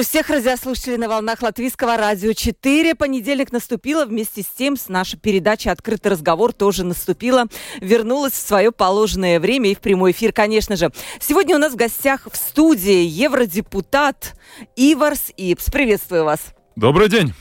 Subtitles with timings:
[0.00, 2.94] Приветствую всех радиослушателей на волнах Латвийского радио 4.
[2.94, 7.48] Понедельник наступила, вместе с тем с наша передача «Открытый разговор» тоже наступила.
[7.82, 10.90] Вернулась в свое положенное время и в прямой эфир, конечно же.
[11.20, 14.36] Сегодня у нас в гостях в студии евродепутат
[14.74, 15.66] Иварс Ипс.
[15.66, 16.40] Приветствую вас.
[16.76, 17.34] Добрый день.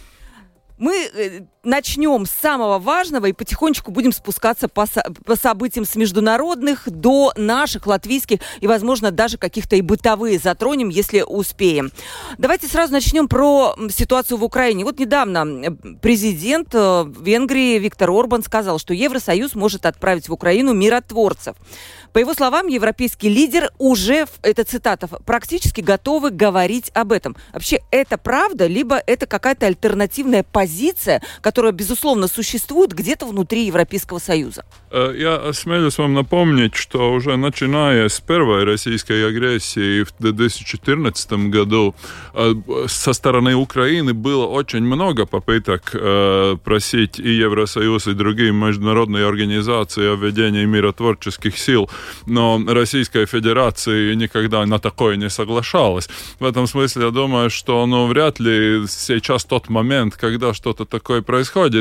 [0.78, 4.86] Мы э, начнем с самого важного и потихонечку будем спускаться по,
[5.26, 11.22] по событиям с международных до наших латвийских и, возможно, даже каких-то и бытовые затронем, если
[11.22, 11.92] успеем.
[12.38, 14.86] Давайте сразу начнем про ситуацию в Украине.
[14.86, 21.56] Вот недавно президент э, Венгрии Виктор Орбан сказал, что Евросоюз может отправить в Украину миротворцев.
[22.14, 27.36] По его словам, европейский лидер уже, это цитата, практически готовы говорить об этом.
[27.54, 34.64] Вообще, это правда, либо это какая-то альтернативная позиция, которая, безусловно, существует где-то внутри Европейского Союза?
[34.92, 41.96] Э, я осмелюсь вам напомнить, что уже начиная с первой российской агрессии в 2014 году
[42.36, 42.54] э,
[42.88, 50.14] со стороны Украины было очень много попыток э, просить и Евросоюз, и другие международные организации
[50.14, 51.90] о введении миротворческих сил
[52.26, 56.10] но Российская Федерация никогда на такое не соглашалась.
[56.40, 61.22] В этом смысле я думаю, что ну, вряд ли сейчас тот момент, когда что-то такое
[61.22, 61.39] происходит.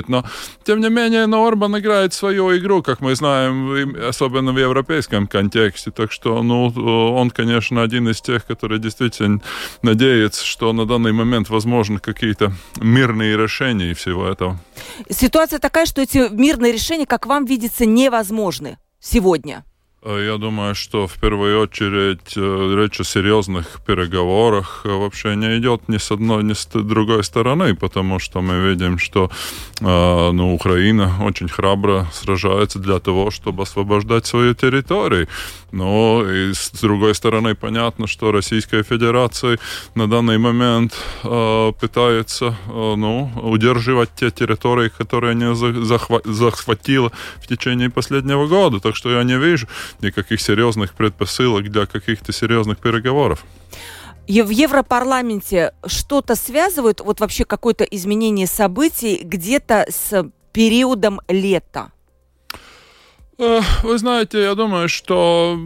[0.08, 0.24] Но,
[0.64, 5.90] тем не менее, ну, Орбан играет свою игру, как мы знаем, особенно в европейском контексте.
[5.90, 6.68] Так что ну,
[7.14, 9.40] он, конечно, один из тех, который действительно
[9.82, 14.58] надеется, что на данный момент возможны какие-то мирные решения всего этого.
[15.10, 19.64] Ситуация такая, что эти мирные решения, как вам видится, невозможны сегодня.
[20.02, 25.58] Э, я думаю, что в первую очередь э, речь о серьезных переговорах э, вообще не
[25.58, 29.30] идет ни с одной, ни с другой стороны, потому что мы видим, что
[29.80, 35.28] ну, Украина очень храбро сражается для того, чтобы освобождать свою территорию.
[35.70, 39.58] Но и с другой стороны понятно, что Российская Федерация
[39.94, 48.80] на данный момент пытается ну, удерживать те территории, которые она захватила в течение последнего года.
[48.80, 49.68] Так что я не вижу
[50.00, 53.44] никаких серьезных предпосылок для каких-то серьезных переговоров.
[54.26, 61.92] И в Европарламенте что-то связывают, вот вообще какое-то изменение событий где-то с периодом лета?
[63.38, 65.56] Вы знаете, я думаю, что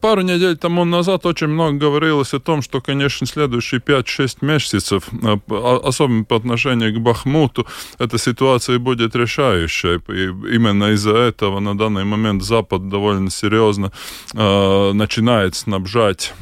[0.00, 5.38] пару недель тому назад очень много говорилось о том, что, конечно, следующие 5-6 месяцев, а,
[5.48, 7.66] а, особенно по отношению к Бахмуту,
[7.98, 9.96] эта ситуация будет решающей.
[9.96, 13.92] И именно из-за этого на данный момент Запад довольно серьезно
[14.34, 16.34] э, начинает снабжать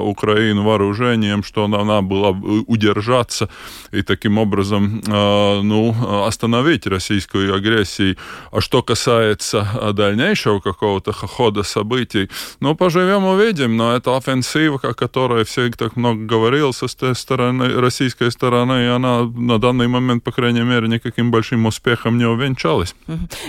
[0.00, 3.48] Украину вооружением, что она, была удержаться
[3.92, 8.16] и таким образом э, ну, остановить российскую агрессию.
[8.52, 15.44] А что касается дальнейшего какого-то хода событий, ну, поживем, увидим, но это офенсива, о которой
[15.44, 20.62] все так много говорил со стороны, российской стороны, и она на данный момент, по крайней
[20.62, 22.94] мере, никаким большим успехом не увенчалась.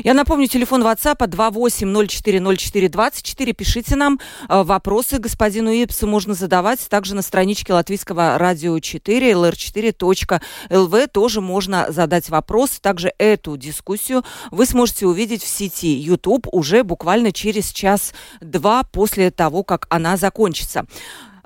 [0.04, 3.54] Я напомню, телефон WhatsApp 28040424.
[3.54, 5.70] Пишите нам э, вопросы господину
[6.02, 12.80] Ипсу можно задавать также на страничке латвийского радио 4, lr4.lv тоже можно задать вопрос.
[12.80, 19.64] Также эту дискуссию вы сможете увидеть в сети YouTube уже буквально через час-два после того,
[19.64, 20.88] как она закончится.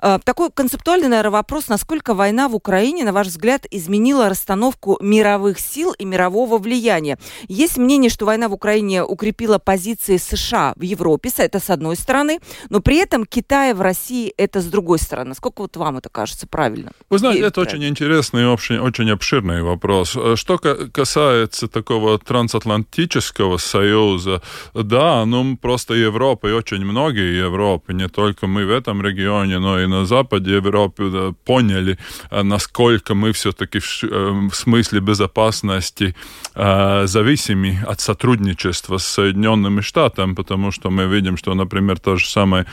[0.00, 5.58] Э, такой концептуальный, наверное, вопрос, насколько война в Украине, на ваш взгляд, изменила расстановку мировых
[5.58, 7.18] сил и мирового влияния?
[7.48, 12.40] Есть мнение, что война в Украине укрепила позиции США в Европе, это с одной стороны,
[12.70, 15.34] но при этом Китая в России это с другой стороны.
[15.34, 16.92] Сколько вот вам это кажется правильно?
[17.10, 17.76] Вы знаете, это правильно?
[17.76, 20.16] очень интересный и очень, очень обширный вопрос.
[20.16, 24.42] Э, что касается такого трансатлантического союза,
[24.74, 29.80] да, ну просто Европа и очень многие Европы, не только мы в этом регионе, но
[29.80, 31.98] и на Западе Европы поняли,
[32.30, 36.14] э, насколько мы все-таки э, в смысле безопасности
[36.54, 42.26] э, зависимы от сотрудничества с Соединенными Штатами, потому что мы видим, что, например, та же
[42.28, 42.66] самая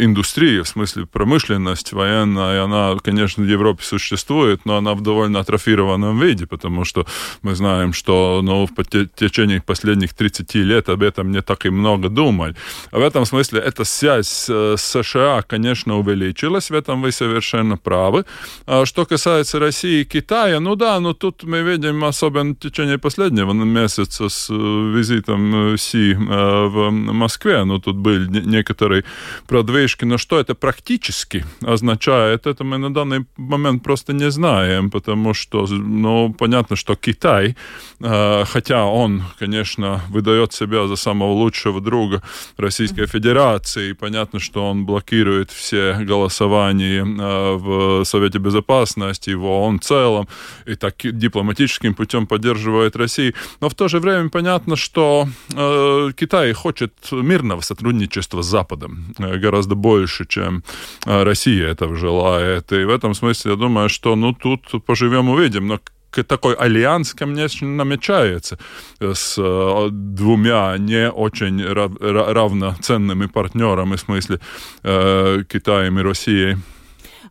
[0.00, 6.20] индустрия, в смысле промышленность военная, она, конечно, в Европе существует, но она в довольно атрофированном
[6.20, 7.06] виде, потому что
[7.42, 8.84] мы знаем, что ну, в
[9.16, 12.54] течение последних 30 лет об этом не так и много думали.
[12.92, 18.24] В этом смысле эта связь с США, конечно, увеличилась, в этом вы совершенно правы.
[18.66, 22.98] А что касается России и Китая, ну да, но тут мы видим, особенно в течение
[22.98, 29.04] последнего месяца с визитом Си в Москве, ну тут были некоторые
[29.46, 35.34] продвижки, но что это практически означает, это мы на данный момент просто не знаем, потому
[35.34, 37.56] что, ну, понятно, что Китай,
[38.00, 42.22] хотя он, конечно, выдает себя за самого лучшего друга
[42.56, 49.82] Российской Федерации, и понятно, что он блокирует все голосования в Совете Безопасности, в ООН в
[49.82, 50.28] целом,
[50.66, 53.34] и так дипломатическим путем поддерживает Россию.
[53.60, 59.38] Но в то же время понятно, что э, Китай хочет мирного сотрудничества с Западом э,
[59.38, 60.62] гораздо больше, чем
[61.06, 62.72] э, Россия этого желает.
[62.72, 65.68] И в этом смысле я думаю, что ну тут поживем увидим.
[65.68, 65.78] Но
[66.10, 68.58] такой альянс, конечно, намечается
[69.00, 74.40] с э, двумя не очень равноценными партнерами, в смысле
[74.82, 76.56] э, Китаем и Россией.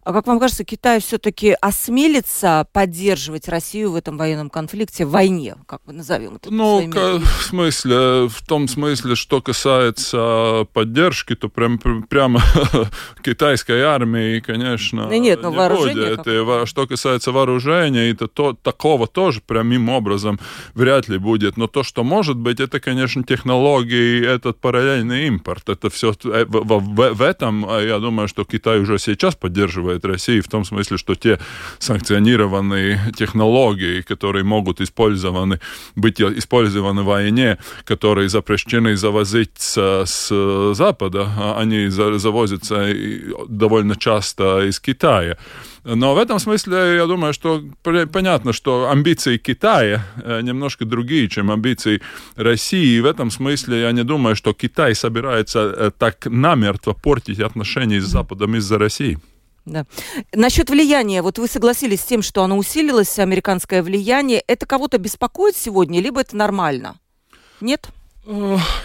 [0.08, 5.58] А как вам кажется, Китай все-таки осмелится поддерживать Россию в этом военном конфликте, в войне,
[5.66, 6.50] как мы назовем это?
[6.50, 7.20] Ну, своими...
[7.20, 11.78] в смысле, в том смысле, что касается поддержки, то прям,
[12.08, 12.42] прямо
[13.22, 16.26] китайской армии, конечно, да нет, но не будет.
[16.26, 20.40] И, что касается вооружения, это то, такого тоже прямым образом
[20.74, 21.58] вряд ли будет.
[21.58, 25.68] Но то, что может быть, это, конечно, технологии, этот параллельный импорт.
[25.68, 29.97] Это все э, в, в, в этом, а я думаю, что Китай уже сейчас поддерживает
[29.98, 31.40] поддерживает Россия в том смысле, что те
[31.80, 35.60] санкционированные технологии, которые могут использованы,
[35.96, 42.88] быть использованы в войне, которые запрещены завозить с, с Запада, а они завозятся
[43.48, 45.38] довольно часто из Китая.
[45.84, 51.50] Но в этом смысле я думаю, что понятно, что амбиции Китая э, немножко другие, чем
[51.50, 52.02] амбиции
[52.36, 52.98] России.
[52.98, 58.02] И в этом смысле я не думаю, что Китай собирается э, так намертво портить отношения
[58.02, 59.18] с Западом из-за России.
[59.68, 59.86] Да.
[60.34, 64.42] Насчет влияния, вот вы согласились с тем, что оно усилилось, американское влияние.
[64.48, 66.98] Это кого-то беспокоит сегодня, либо это нормально?
[67.60, 67.90] Нет?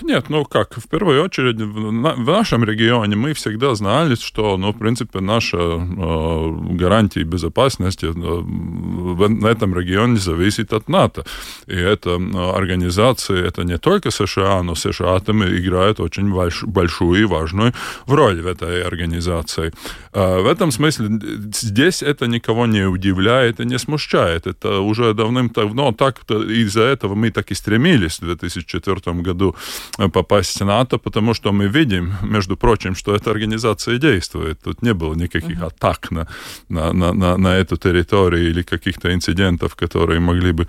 [0.02, 4.78] Нет, ну как, в первую очередь в, нашем регионе мы всегда знали, что, ну, в
[4.78, 11.24] принципе, наша э, гарантия безопасности э, в, этом регионе зависит от НАТО.
[11.66, 17.22] И эта э, организация, это не только США, но США там играет очень больш, большую
[17.22, 17.72] и важную
[18.06, 19.72] роль в этой организации.
[20.12, 21.08] Э, в этом смысле
[21.52, 24.46] здесь это никого не удивляет и не смущает.
[24.46, 29.55] Это уже давным-давно так, из-за этого мы так и стремились в 2004 году году
[29.99, 34.61] э, попасть в НАТО, потому что мы видим, между прочим, что эта организация действует.
[34.64, 35.67] Тут не было никаких uh-huh.
[35.67, 36.26] атак на,
[36.69, 40.67] на, на, на, на эту территорию или каких-то инцидентов, которые могли бы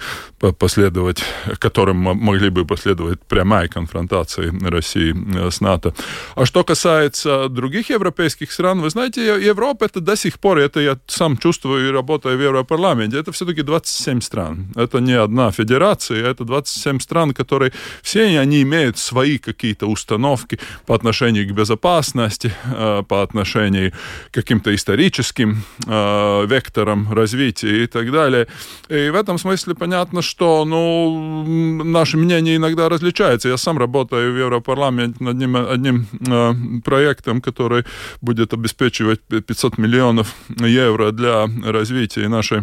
[0.59, 1.23] последовать,
[1.59, 5.93] которым могли бы последовать прямая конфронтация России э, с НАТО.
[6.35, 10.97] А что касается других европейских стран, вы знаете, Европа это до сих пор, это я
[11.07, 14.67] сам чувствую, работая в Европарламенте, это все-таки 27 стран.
[14.75, 17.71] Это не одна федерация, это 27 стран, которые
[18.01, 24.33] все они они имеют свои какие-то установки по отношению к безопасности, э, по отношению к
[24.33, 28.47] каким-то историческим э, векторам развития и так далее.
[28.89, 33.49] И в этом смысле понятно, что ну, наши мнения иногда различаются.
[33.49, 37.83] Я сам работаю в Европарламенте над одним, одним э, проектом, который
[38.21, 42.61] будет обеспечивать 500 миллионов евро для развития нашей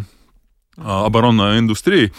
[0.77, 2.11] оборонной индустрии.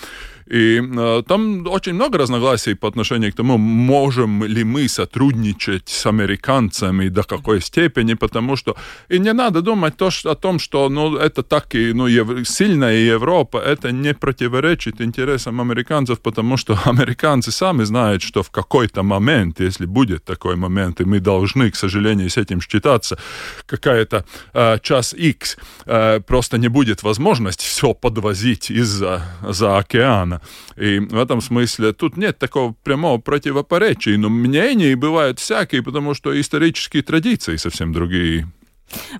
[0.46, 6.06] И э, там очень много разногласий по отношению к тому, можем ли мы сотрудничать с
[6.06, 8.76] американцами до какой степени, потому что
[9.08, 12.49] и не надо думать то, что, о том, что ну, это так и ну, ев,
[12.49, 19.02] сильная Европа, это не противоречит интересам американцев, потому что американцы сами знают, что в какой-то
[19.02, 23.18] момент, если будет такой момент, и мы должны, к сожалению, с этим считаться,
[23.66, 25.56] какая-то э, час X,
[25.87, 29.78] э, просто не будет возможности все подвозить из-за за
[30.32, 30.40] океана.
[30.76, 36.38] И в этом смысле тут нет такого прямого противоречия, но мнения бывают всякие, потому что
[36.38, 38.46] исторические традиции совсем другие.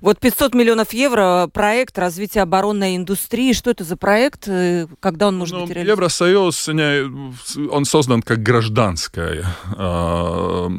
[0.01, 3.53] Вот 500 миллионов евро проект развития оборонной индустрии.
[3.53, 4.47] Что это за проект?
[4.47, 5.97] Э, когда он может ну, быть реализован?
[5.97, 6.69] Евросоюз,
[7.71, 10.69] он создан как гражданская э,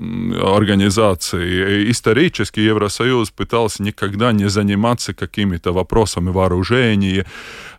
[0.56, 1.90] организация.
[1.90, 7.26] Исторически Евросоюз пытался никогда не заниматься какими-то вопросами вооружения,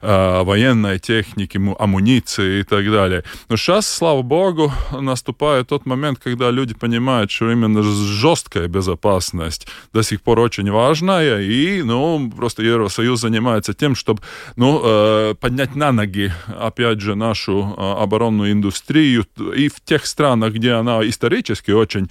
[0.02, 3.24] э, военной техники, амуниции и так далее.
[3.50, 10.04] Но сейчас, слава богу, наступает тот момент, когда люди понимают, что именно жесткая безопасность до
[10.04, 14.22] сих пор очень важна, сложная, и, ну, просто Евросоюз занимается тем, чтобы,
[14.56, 20.54] ну, э, поднять на ноги, опять же, нашу э, оборонную индустрию и в тех странах,
[20.54, 22.08] где она исторически очень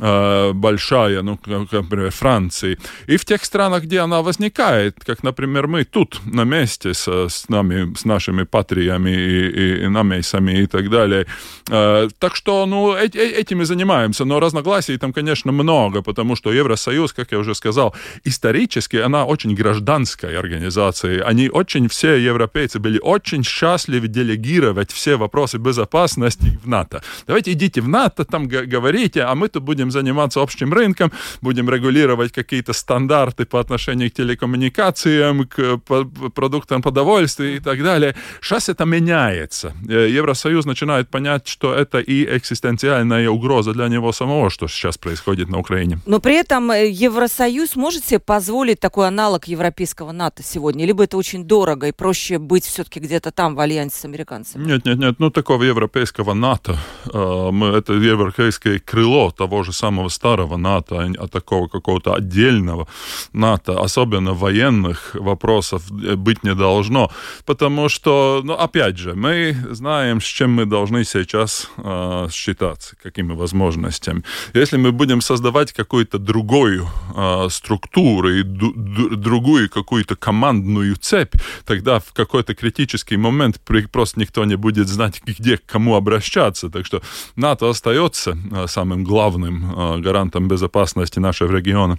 [0.00, 2.78] э, большая, ну, как, например, Франции,
[3.08, 7.48] и в тех странах, где она возникает, как, например, мы тут на месте с, с
[7.48, 11.26] нами, с нашими патриями и, и, и намейсами и так далее.
[11.70, 13.06] Э, так что, ну, э,
[13.40, 17.94] этим и занимаемся, но разногласий там, конечно, много, потому что Евросоюз, как я уже сказал,
[18.30, 21.22] исторически она очень гражданская организация.
[21.22, 27.02] Они очень, все европейцы были очень счастливы делегировать все вопросы безопасности в НАТО.
[27.26, 32.32] Давайте идите в НАТО, там говорите, а мы тут будем заниматься общим рынком, будем регулировать
[32.32, 35.78] какие-то стандарты по отношению к телекоммуникациям, к
[36.34, 38.14] продуктам продовольствия и так далее.
[38.40, 39.72] Сейчас это меняется.
[39.88, 45.48] Э, Евросоюз начинает понять, что это и экзистенциальная угроза для него самого, что сейчас происходит
[45.48, 45.98] на Украине.
[46.06, 50.86] Но при этом э, Евросоюз может себе позволить такой аналог европейского НАТО сегодня?
[50.86, 54.64] Либо это очень дорого и проще быть все-таки где-то там в альянсе с американцами?
[54.66, 55.14] Нет, нет, нет.
[55.18, 56.78] Ну, такого европейского НАТО.
[57.12, 62.86] Э, мы, это европейское крыло того же самого старого НАТО, а, а такого какого-то отдельного
[63.32, 67.10] НАТО, особенно военных вопросов э, быть не должно.
[67.46, 73.32] Потому что, ну, опять же, мы знаем, с чем мы должны сейчас э, считаться, какими
[73.34, 74.22] возможностями.
[74.54, 77.99] Если мы будем создавать какую-то другую э, структуру
[78.40, 83.60] и другую какую-то командную цепь, тогда в какой-то критический момент
[83.92, 86.68] просто никто не будет знать, где к кому обращаться.
[86.70, 87.02] Так что
[87.36, 91.98] НАТО остается э, самым главным э, гарантом безопасности нашего региона.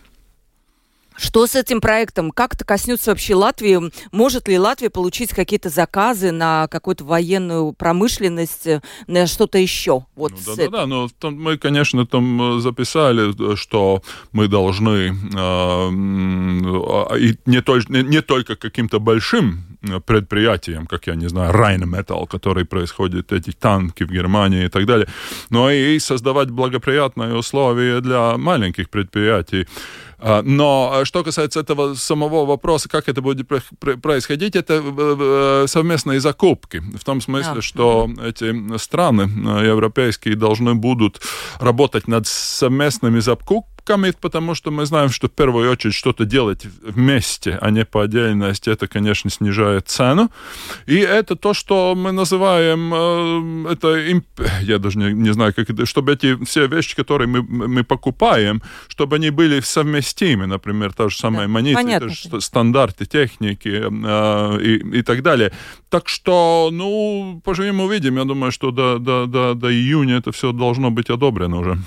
[1.21, 2.31] Что с этим проектом?
[2.31, 3.79] Как это коснется вообще Латвии?
[4.11, 10.05] Может ли Латвия получить какие-то заказы на какую-то военную промышленность, э, на что-то еще?
[10.15, 14.01] Вот ну, да, да, да, но там мы, конечно, там э, записали, что
[14.31, 15.89] мы должны э,
[17.19, 19.71] и не, только, не только каким-то большим
[20.05, 25.07] предприятиям, как я не знаю, Rheinmetall, который происходит, эти танки в Германии и так далее,
[25.49, 29.67] но и создавать благоприятные условия для маленьких предприятий.
[30.23, 33.47] А, но а, что касается этого самого вопроса, как это будет
[34.01, 36.77] происходить, это э, э, совместные закупки.
[36.77, 37.61] В том смысле, yeah.
[37.61, 41.21] что эти страны э, европейские должны будут
[41.59, 46.65] работать над совместными закупками коmmit, потому что мы знаем, что в первую очередь что-то делать
[46.81, 50.29] вместе, а не по отдельности, это, конечно, снижает цену.
[50.85, 53.95] И это то, что мы называем, э, это,
[54.61, 58.61] я даже не, не знаю, как это, чтобы эти все вещи, которые мы, мы покупаем,
[58.87, 65.01] чтобы они были совместимы, например, та же самая да, монета, стандарты техники э, и, и
[65.01, 65.51] так далее.
[65.89, 68.17] Так что, ну, поживем увидим.
[68.17, 71.77] Я думаю, что до, до, до, до июня это все должно быть одобрено уже.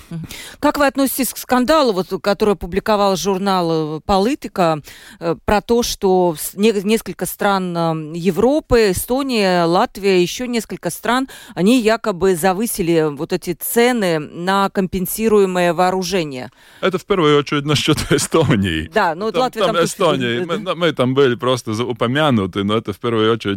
[0.60, 4.80] Как вы относитесь к скандалу, вот, который опубликовал журнал «Политика»,
[5.20, 12.36] э, про то, что несколько стран э, Европы, Эстония, Латвия, еще несколько стран, они якобы
[12.36, 16.50] завысили вот эти цены на компенсируемое вооружение?
[16.80, 18.90] Это в первую очередь насчет Эстонии.
[18.92, 19.74] Да, ну там, Латвия там...
[19.76, 23.54] там Эстония, мы, мы там были просто упомянуты, но это в первую очередь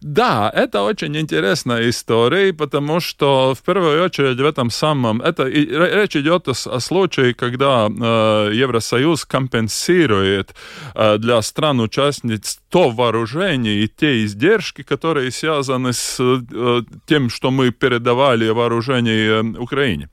[0.00, 5.20] да, это очень интересная история, потому что в первую очередь в этом самом...
[5.20, 7.47] Это, речь идет о, о случае, когда
[7.88, 10.54] э, Евросоюз компенсирует
[10.94, 17.70] э, для стран-участниц то вооружение и те издержки, которые связаны с э, тем, что мы
[17.70, 20.08] передавали вооружение э, Украине.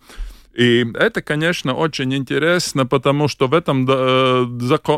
[0.56, 4.46] И это, конечно, очень интересно, потому что в этом э,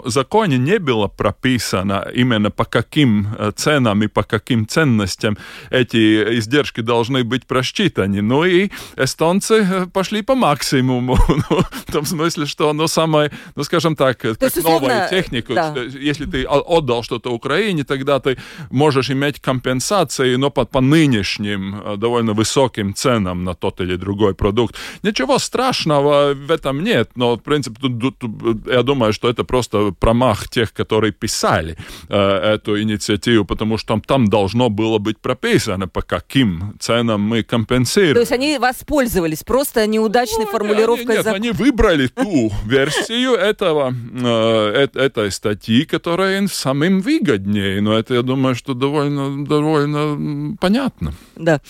[0.06, 5.38] законе не было прописано именно по каким э, ценам и по каким ценностям
[5.72, 8.22] эти издержки должны быть просчитаны.
[8.22, 11.18] Ну и эстонцы э, пошли по максимуму,
[11.50, 15.82] ну, в том смысле, что ну, самое, ну скажем так, То как новая техника, да.
[15.82, 18.38] если ты отдал что-то Украине, тогда ты
[18.70, 24.76] можешь иметь компенсации, но по, по нынешним довольно высоким ценам на тот или другой продукт.
[25.02, 29.94] Ничего страшного в этом нет, но, в принципе, тут, тут, я думаю, что это просто
[30.00, 31.78] промах тех, которые писали
[32.10, 37.44] э, эту инициативу, потому что там, там должно было быть прописано, по каким ценам мы
[37.44, 38.14] компенсируем.
[38.14, 41.36] То есть они воспользовались просто неудачной ну, формулировкой они, нет, закона?
[41.36, 48.22] они выбрали ту версию этого, э, этой статьи, которая им самым выгоднее, но это, я
[48.22, 51.14] думаю, что довольно, довольно понятно.
[51.36, 51.62] Да.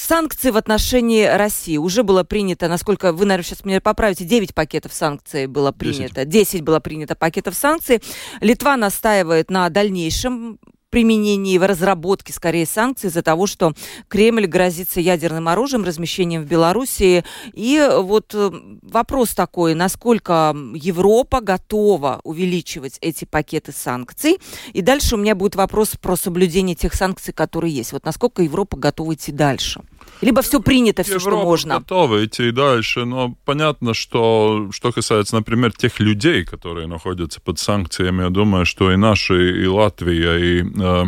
[0.00, 4.94] Санкции в отношении России уже было принято, насколько вы, наверное, сейчас меня поправите, 9 пакетов
[4.94, 8.02] санкций было принято, 10, 10 было принято пакетов санкций.
[8.40, 10.58] Литва настаивает на дальнейшем
[10.90, 13.72] применении, в разработке, скорее, санкций из-за того, что
[14.08, 17.24] Кремль грозится ядерным оружием, размещением в Белоруссии.
[17.52, 18.50] И вот э,
[18.82, 24.38] вопрос такой, насколько Европа готова увеличивать эти пакеты санкций.
[24.72, 27.92] И дальше у меня будет вопрос про соблюдение тех санкций, которые есть.
[27.92, 29.82] Вот насколько Европа готова идти дальше?
[30.20, 31.78] Либо все принято, все, Европа что можно.
[31.78, 38.22] готова идти дальше, но понятно, что что касается, например, тех людей, которые находятся под санкциями,
[38.22, 41.04] я думаю, что и наши, и Латвия, и э,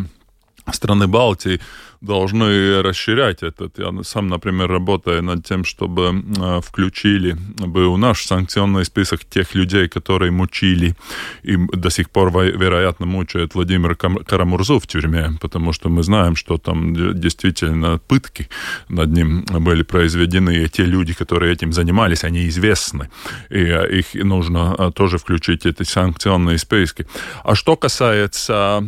[0.73, 1.61] страны Балтии
[2.03, 3.79] должны расширять этот.
[3.79, 9.55] Я сам, например, работаю над тем, чтобы э, включили бы в наш санкционный список тех
[9.55, 10.97] людей, которые мучили
[11.45, 16.59] и до сих пор, вероятно, мучают Владимира Карамурзу в тюрьме, потому что мы знаем, что
[16.59, 18.49] там действительно пытки
[18.89, 23.11] над ним были произведены, и те люди, которые этим занимались, они известны,
[23.49, 27.07] и э, их нужно э, тоже включить эти санкционные списки.
[27.45, 28.83] А что касается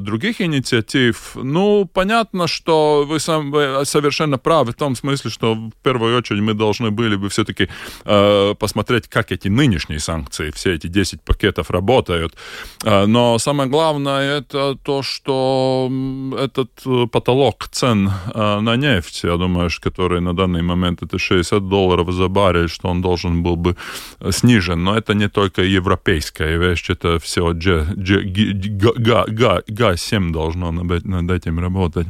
[0.00, 5.72] других инициатив, ну, понятно, что вы, сам, вы совершенно правы в том смысле, что в
[5.82, 7.68] первую очередь мы должны были бы все-таки
[8.04, 12.34] э, посмотреть, как эти нынешние санкции, все эти 10 пакетов работают.
[12.84, 15.90] Э, но самое главное это то, что
[16.38, 21.68] этот э, потолок цен э, на нефть, я думаю, который на данный момент это 60
[21.68, 23.76] долларов за баррель, что он должен был бы
[24.20, 24.84] э, снижен.
[24.84, 30.32] Но это не только европейская вещь, это все G, G, G, G, G, G, G7
[30.32, 32.06] должно над этим работать.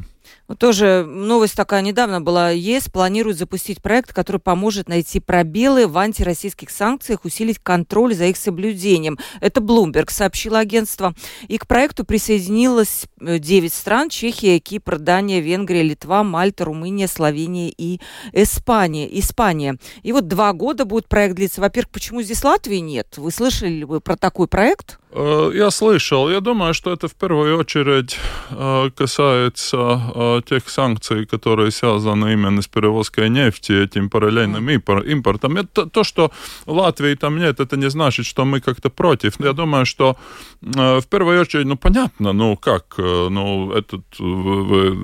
[0.58, 2.50] Тоже новость такая недавно была.
[2.50, 8.36] ЕС планирует запустить проект, который поможет найти пробелы в антироссийских санкциях, усилить контроль за их
[8.36, 9.18] соблюдением.
[9.40, 11.14] Это Bloomberg сообщило агентство.
[11.48, 14.08] И к проекту присоединилось 9 э, стран.
[14.08, 18.00] Чехия, Кипр, Дания, Венгрия, Литва, Мальта, Румыния, Словения и
[18.32, 19.08] Испания.
[19.18, 19.78] Испания.
[20.02, 21.60] И вот два года будет проект длиться.
[21.60, 23.16] Во-первых, почему здесь Латвии нет?
[23.16, 24.98] Вы слышали вы про такой проект?
[25.14, 26.30] Э, я слышал.
[26.30, 28.18] Я думаю, что это в первую очередь
[28.50, 35.56] э, касается э, тех санкций, которые связаны именно с перевозкой нефти, этим параллельным импортом.
[35.58, 36.30] Это то, что
[36.66, 39.38] Латвии там нет, это не значит, что мы как-то против.
[39.40, 40.16] Я думаю, что
[40.60, 44.94] в первую очередь, ну понятно, ну как, ну этот, вы,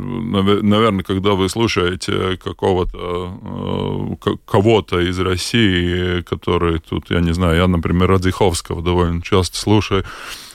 [0.62, 8.09] наверное, когда вы слушаете какого-то кого-то из России, который тут, я не знаю, я, например,
[8.09, 9.98] Радзиховского довольно часто слушаю,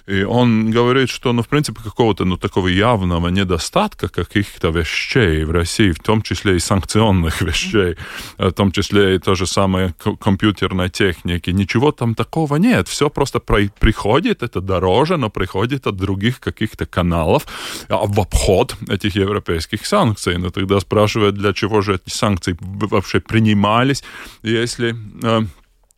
[0.05, 5.51] и он говорит, что, ну, в принципе, какого-то, ну, такого явного недостатка каких-то вещей в
[5.51, 7.95] России, в том числе и санкционных вещей,
[8.37, 12.89] в том числе и то же самое компьютерной техники, ничего там такого нет.
[12.89, 17.45] Все просто при приходит, это дороже, но приходит от других каких-то каналов
[17.87, 20.37] а в обход этих европейских санкций.
[20.37, 24.03] Но тогда спрашивают, для чего же эти санкции вообще принимались,
[24.43, 25.45] если э,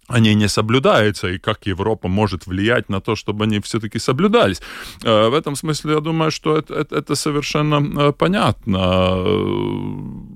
[0.07, 4.61] они не соблюдаются, и как Европа может влиять на то, чтобы они все-таки соблюдались.
[5.03, 9.23] Э, в этом смысле я думаю, что это, это, это совершенно э, понятно.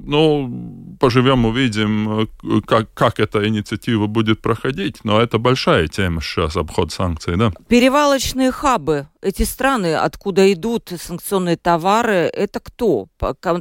[0.06, 2.28] Ну, поживем, увидим,
[2.68, 7.52] как, как эта инициатива будет проходить, но это большая тема сейчас, обход санкций, да.
[7.68, 13.08] Перевалочные хабы, эти страны, откуда идут санкционные товары, это кто?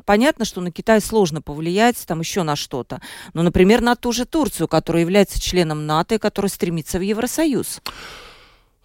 [0.05, 3.01] Понятно, что на Китай сложно повлиять, там еще на что-то.
[3.35, 7.81] Но, например, на ту же Турцию, которая является членом НАТО и которая стремится в Евросоюз.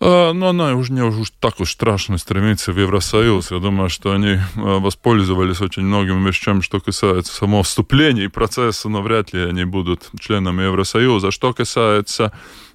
[0.06, 3.52] А, но она уже не уж так уж страшно стремится в Евросоюз.
[3.52, 8.89] Я думаю, что они а, воспользовались очень многими вещами, что касается самого вступления и процесса,
[8.89, 11.32] но вряд ли они будут членами Евросоюза.
[11.32, 12.34] Что касается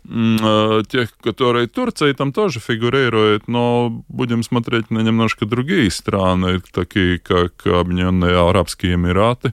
[0.09, 7.19] а, тех, которые Турция там тоже фигурирует, но будем смотреть на немножко другие страны, такие
[7.19, 9.53] как Объединенные Арабские Эмираты,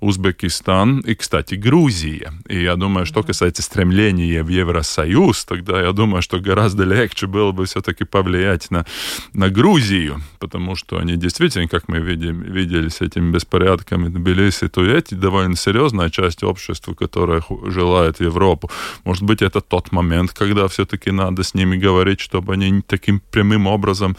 [0.00, 2.32] Узбекистан и, кстати, Грузия.
[2.48, 7.52] И я думаю, что касается стремления в Евросоюз, тогда я думаю, что гораздо легче было
[7.52, 8.84] бы все-таки повлиять на,
[9.32, 14.68] на Грузию, потому что они действительно, как мы видим, видели с этими беспорядками в Тбилиси,
[14.68, 18.70] то эти довольно серьезная часть общества, которая желает Европу.
[19.04, 23.66] Может быть, это тот момент, когда все-таки надо с ними говорить, чтобы они таким прямым
[23.66, 24.16] образом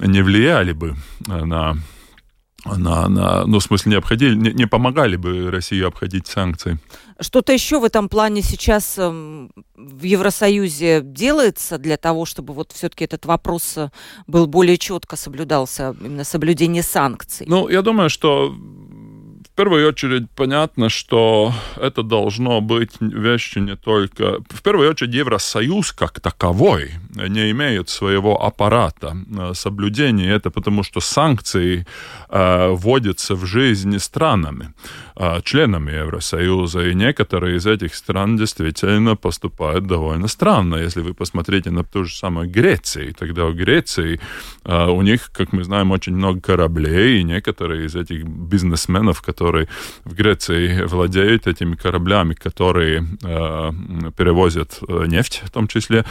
[0.00, 1.76] не влияли бы на
[2.64, 6.78] на, на, ну, в смысле, не, обходили, не, не помогали бы России обходить санкции.
[7.20, 13.04] Что-то еще в этом плане сейчас э, в Евросоюзе делается для того, чтобы вот все-таки
[13.04, 13.90] этот вопрос э,
[14.26, 17.46] был более четко соблюдался, именно соблюдение санкций?
[17.48, 24.38] Ну, я думаю, что в первую очередь понятно, что это должно быть вещью не только...
[24.48, 29.16] В первую очередь Евросоюз как таковой, не имеют своего аппарата
[29.54, 30.30] соблюдения.
[30.30, 31.86] Это потому, что санкции
[32.28, 34.72] вводятся в жизнь странами,
[35.42, 40.76] членами Евросоюза, и некоторые из этих стран действительно поступают довольно странно.
[40.76, 44.20] Если вы посмотрите на ту же самую Грецию, тогда в Греции
[44.64, 49.68] у них, как мы знаем, очень много кораблей, и некоторые из этих бизнесменов, которые
[50.04, 53.70] в Греции владеют этими кораблями, которые э,
[54.16, 56.04] перевозят э, нефть в том числе,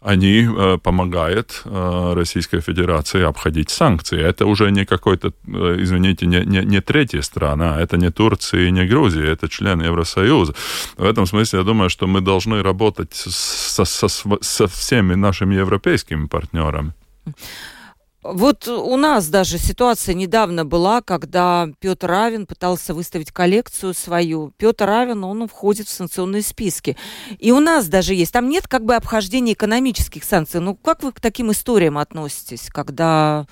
[0.00, 4.20] они э, помогают э, Российской Федерации обходить санкции.
[4.20, 8.70] Это уже не какой-то, э, извините, не, не, не третья страна, это не Турция и
[8.70, 10.54] не Грузия, это член Евросоюза.
[10.96, 14.08] В этом смысле я думаю, что мы должны работать со, со,
[14.40, 16.92] со всеми нашими европейскими партнерами.
[18.32, 24.52] Вот у нас даже ситуация недавно была, когда Петр Равин пытался выставить коллекцию свою.
[24.56, 26.96] Петр Равин, он входит в санкционные списки.
[27.38, 28.32] И у нас даже есть.
[28.32, 30.60] Там нет как бы обхождения экономических санкций.
[30.60, 33.46] Ну, как вы к таким историям относитесь, когда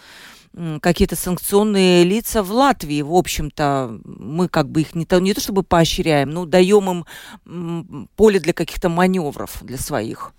[0.80, 5.40] какие-то санкционные лица в Латвии, в общем-то, мы как бы их не то, не то
[5.40, 7.04] чтобы поощряем, но даем
[7.44, 10.32] им поле для каких-то маневров для своих.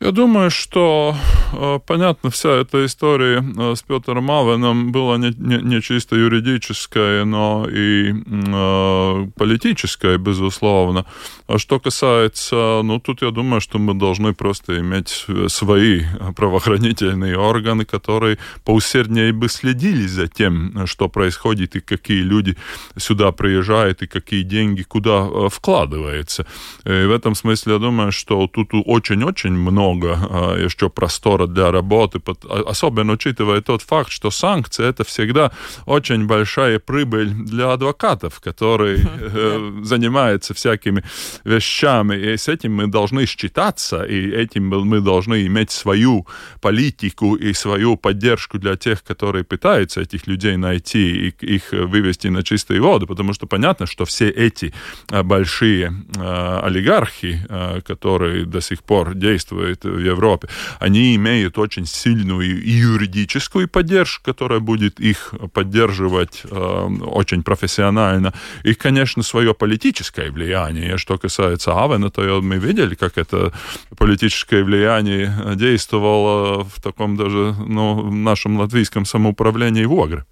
[0.00, 1.16] Я думаю, что
[1.52, 7.24] э, понятно, вся эта история э, с Петром Авеном была не, не, не чисто юридическая,
[7.24, 11.04] но и э, политическая, безусловно.
[11.48, 16.04] А что касается, ну тут я думаю, что мы должны просто иметь свои
[16.36, 22.56] правоохранительные органы, которые поусерднее бы следили за тем, что происходит и какие люди
[22.96, 26.46] сюда приезжают и какие деньги куда э, вкладываются.
[26.84, 31.70] И в этом смысле я думаю, что тут очень-очень много много а, еще простора для
[31.70, 35.50] работы, а, особенно учитывая тот факт, что санкции это всегда
[35.86, 41.02] очень большая прибыль для адвокатов, которые э, занимаются всякими
[41.44, 46.26] вещами, и с этим мы должны считаться, и этим мы должны иметь свою
[46.60, 52.42] политику и свою поддержку для тех, которые пытаются этих людей найти и их вывести на
[52.42, 54.72] чистую воду, потому что понятно, что все эти
[55.10, 57.46] а, большие олигархи,
[57.86, 60.48] которые до сих пор действуют происходит в Европе,
[60.80, 68.32] они имеют очень сильную юридическую поддержку, которая будет их поддерживать э, очень профессионально.
[68.64, 70.98] И, конечно, свое политическое влияние.
[70.98, 73.52] Что касается Авена, то мы видели, как это
[73.96, 80.24] политическое влияние действовало в таком даже ну, нашем латвийском самоуправлении в Огре.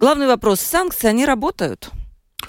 [0.00, 0.60] Главный вопрос.
[0.60, 1.90] Санкции, они работают,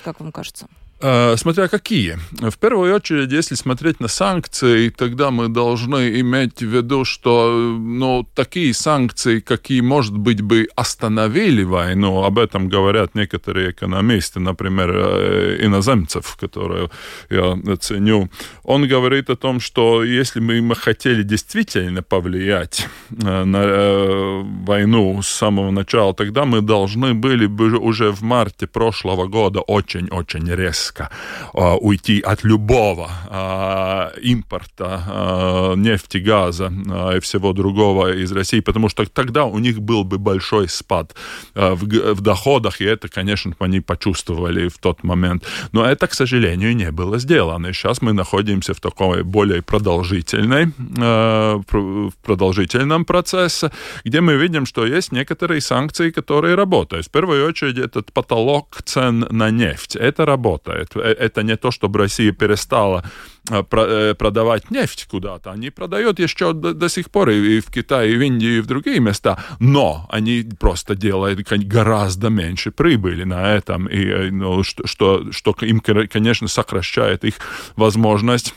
[0.03, 0.67] как вам кажется?
[0.99, 2.17] Э, смотря какие.
[2.31, 8.27] В первую очередь, если смотреть на санкции, тогда мы должны иметь в виду, что ну,
[8.33, 15.57] такие санкции, какие, может быть, бы остановили войну, об этом говорят некоторые экономисты, например, э,
[15.61, 16.89] иноземцев, которые
[17.29, 18.31] я ценю,
[18.63, 25.27] он говорит о том, что если бы мы хотели действительно повлиять э, на войну с
[25.27, 31.09] самого начала, тогда мы должны были бы уже в марте прошлого года очень-очень резко резко
[31.53, 36.71] а, уйти от любого а, импорта а, нефти, газа
[37.15, 41.15] и всего другого из России, потому что тогда у них был бы большой спад
[41.55, 45.45] в, доходах, и это, конечно, они почувствовали в тот момент.
[45.71, 47.67] Но это, к сожалению, не было сделано.
[47.67, 53.71] И сейчас мы находимся в такой более продолжительной, в продолжительном процессе,
[54.05, 57.05] где мы видим, что есть некоторые санкции, которые работают.
[57.05, 59.95] В первую очередь, этот потолок цен на нефть.
[59.95, 60.95] Это работает делает.
[60.95, 63.03] Э, это не то, чтобы Россия перестала
[63.49, 65.51] э, э, продавать нефть куда-то.
[65.51, 68.67] Они продают еще до, до сих пор и в Китае, и в Индии, и в
[68.67, 69.37] другие места.
[69.59, 75.79] Но они просто делают гораздо меньше прибыли на этом, и, ну, что, что, что им,
[75.79, 77.35] конечно, сокращает их
[77.75, 78.53] возможность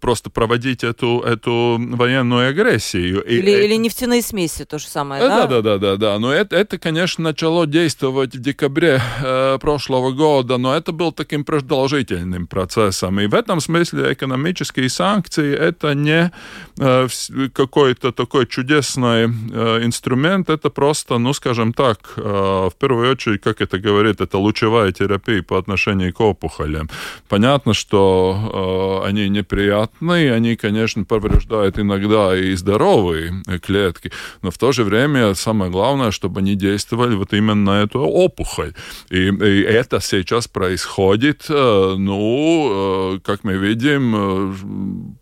[0.00, 3.22] просто проводить эту, эту военную агрессию.
[3.22, 5.46] Или, и, или нефтяные смеси, то же самое, да?
[5.46, 6.18] Да, да, да, да.
[6.18, 11.44] Но это, это конечно, начало действовать в декабре э, прошлого года, но это был таким
[11.44, 13.20] продолжительным процессом.
[13.20, 16.30] И в этом смысле экономические санкции это не
[16.78, 17.08] э,
[17.52, 23.60] какой-то такой чудесный э, инструмент, это просто, ну, скажем так, э, в первую очередь, как
[23.60, 26.88] это говорит, это лучевая терапия по отношению к опухолям.
[27.28, 34.72] Понятно, что э, они неприятные, они, конечно, повреждают иногда и здоровые клетки, но в то
[34.72, 38.74] же время самое главное, чтобы они действовали вот именно на эту опухоль.
[39.10, 44.54] И, и это сейчас происходит, э, ну, э, как мы видим, э,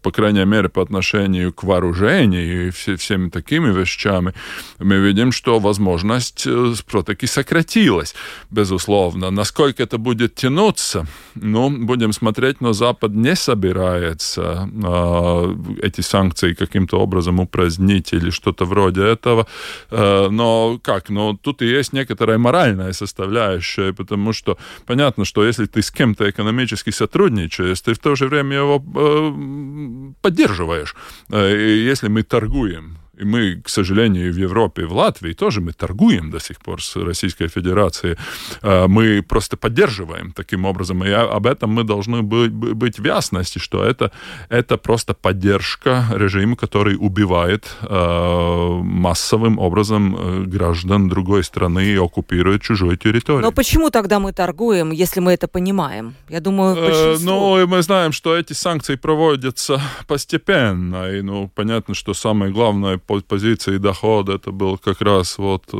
[0.03, 4.33] по крайней мере, по отношению к вооружению и все, всеми такими вещами,
[4.79, 8.15] мы видим, что возможность все-таки сократилась,
[8.51, 9.31] безусловно.
[9.31, 16.55] Насколько это будет тянуться, ну, будем смотреть, но Запад не собирает собирается э, эти санкции
[16.55, 19.47] каким-то образом упразднить или что-то вроде этого.
[19.91, 21.11] Э, но как?
[21.11, 24.57] Но тут и есть некоторая моральная составляющая, потому что
[24.87, 30.13] понятно, что если ты с кем-то экономически сотрудничаешь, ты в то же время его э,
[30.23, 30.95] поддерживаешь.
[31.31, 36.31] Э, если мы торгуем и мы, к сожалению, в Европе, в Латвии тоже мы торгуем
[36.31, 38.17] до сих пор с Российской Федерацией.
[38.63, 41.05] А, мы просто поддерживаем таким образом.
[41.05, 44.13] И об этом мы должны быть в ясности, что это,
[44.49, 52.63] это просто поддержка режима, который убивает а, массовым образом э, граждан другой страны и оккупирует
[52.63, 53.43] чужую территорию.
[53.43, 56.15] Но почему тогда мы торгуем, если мы это понимаем?
[56.29, 57.59] Я думаю, э, большинство...
[57.59, 61.11] Ну, мы знаем, что эти санкции проводятся постепенно.
[61.11, 65.77] И, ну, понятно, что самое главное позиции дохода это был как раз вот э,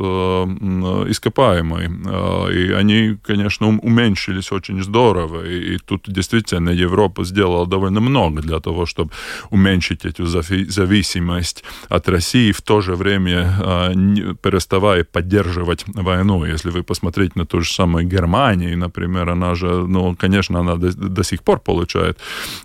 [1.09, 1.87] ископаемый.
[1.87, 5.45] Э, и они, конечно, уменьшились очень здорово.
[5.45, 9.11] И, тут действительно Европа сделала довольно много для того, чтобы
[9.49, 13.93] уменьшить эту зависимость от России, в то же время э,
[14.41, 16.45] переставая поддерживать войну.
[16.45, 20.91] Если вы посмотрите на ту же самую Германию, например, она же, ну, конечно, она до,
[20.93, 22.17] до сих пор получает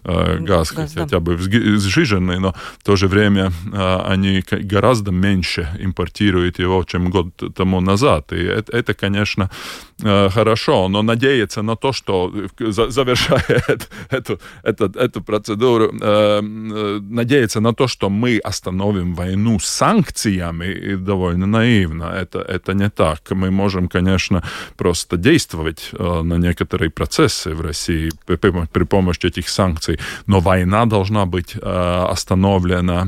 [0.04, 1.20] газ, газ хотя да.
[1.20, 7.80] бы сжиженный, но в то же время они гораздо меньше импортирует его, чем год тому
[7.80, 8.32] назад.
[8.32, 9.50] И это, это конечно,
[10.00, 13.62] хорошо, но надеяться на то, что, завершая
[14.10, 22.04] эту, эту, эту процедуру, э, надеяться на то, что мы остановим войну санкциями, довольно наивно.
[22.04, 23.20] Это, это не так.
[23.30, 24.42] Мы можем, конечно,
[24.76, 31.26] просто действовать э, на некоторые процессы в России при помощи этих санкций, но война должна
[31.26, 33.06] быть остановлена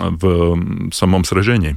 [0.00, 1.76] в самом сражении.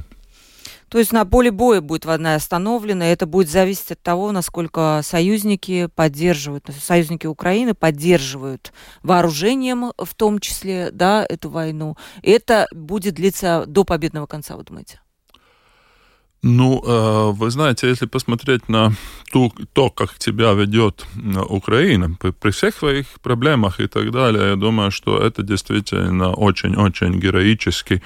[0.88, 5.00] То есть на поле боя будет война остановлена, и это будет зависеть от того, насколько
[5.02, 8.72] союзники поддерживают, союзники Украины поддерживают
[9.02, 11.96] вооружением в том числе, да, эту войну.
[12.22, 15.00] И это будет длиться до победного конца, вы думаете?
[16.48, 18.92] Ну, э, вы знаете, если посмотреть на
[19.32, 24.56] ту, то, как тебя ведет э, Украина, при всех своих проблемах и так далее, я
[24.56, 28.00] думаю, что это действительно очень-очень героически,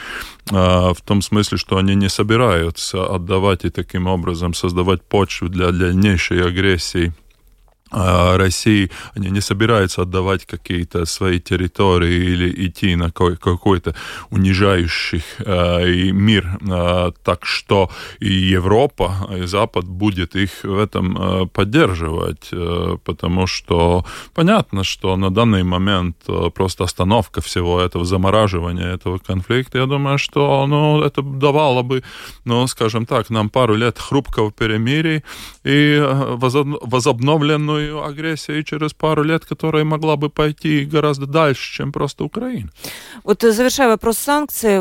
[0.50, 5.70] э, в том смысле, что они не собираются отдавать и таким образом создавать почву для
[5.70, 7.12] дальнейшей агрессии
[7.90, 13.94] России, они не собираются отдавать какие-то свои территории или идти на какой-то
[14.30, 16.58] унижающий э, мир.
[16.68, 23.46] Э, так что и Европа, и Запад будет их в этом э, поддерживать, э, потому
[23.46, 29.86] что понятно, что на данный момент э, просто остановка всего этого, замораживания этого конфликта, я
[29.86, 32.02] думаю, что ну, это давало бы,
[32.44, 35.22] ну, скажем так, нам пару лет хрупкого перемирия
[35.64, 36.36] и э,
[37.80, 42.70] возобновленную военную агрессию через пару лет, которая могла бы пойти гораздо дальше, чем просто Украина.
[43.24, 44.80] Вот э, завершая вопрос санкций,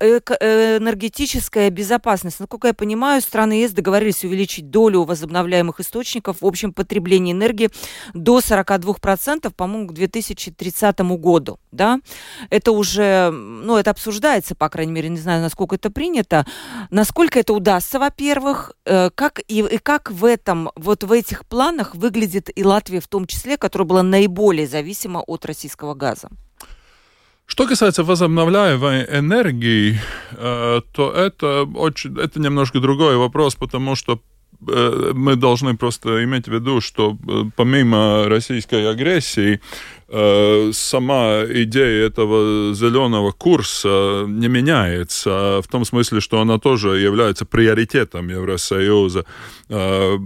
[0.00, 2.40] э, энергетическая безопасность.
[2.40, 7.70] Насколько я понимаю, страны ЕС договорились увеличить долю возобновляемых источников в общем потреблении энергии
[8.14, 11.58] до 42%, по-моему, к 2030 году.
[11.72, 12.00] Да?
[12.50, 16.44] Это уже, ну, это обсуждается, по крайней мере, не знаю, насколько это принято.
[16.90, 21.94] Насколько это удастся, во-первых, э, как и, и как в этом, вот в этих планах
[21.94, 26.28] выглядит выглядит и Латвия в том числе, которая была наиболее зависима от российского газа?
[27.46, 30.00] Что касается возобновляемой энергии,
[30.32, 34.18] э, то это, очень, это немножко другой вопрос, потому что
[34.66, 39.60] э, мы должны просто иметь в виду, что э, помимо российской агрессии,
[40.72, 48.28] сама идея этого зеленого курса не меняется, в том смысле, что она тоже является приоритетом
[48.28, 49.24] Евросоюза.
[49.68, 50.18] Э,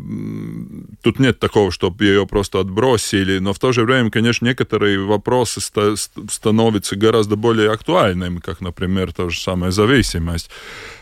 [1.03, 5.61] тут нет такого, чтобы ее просто отбросили, но в то же время, конечно, некоторые вопросы
[5.61, 10.51] становятся гораздо более актуальными, как, например, та же самая зависимость.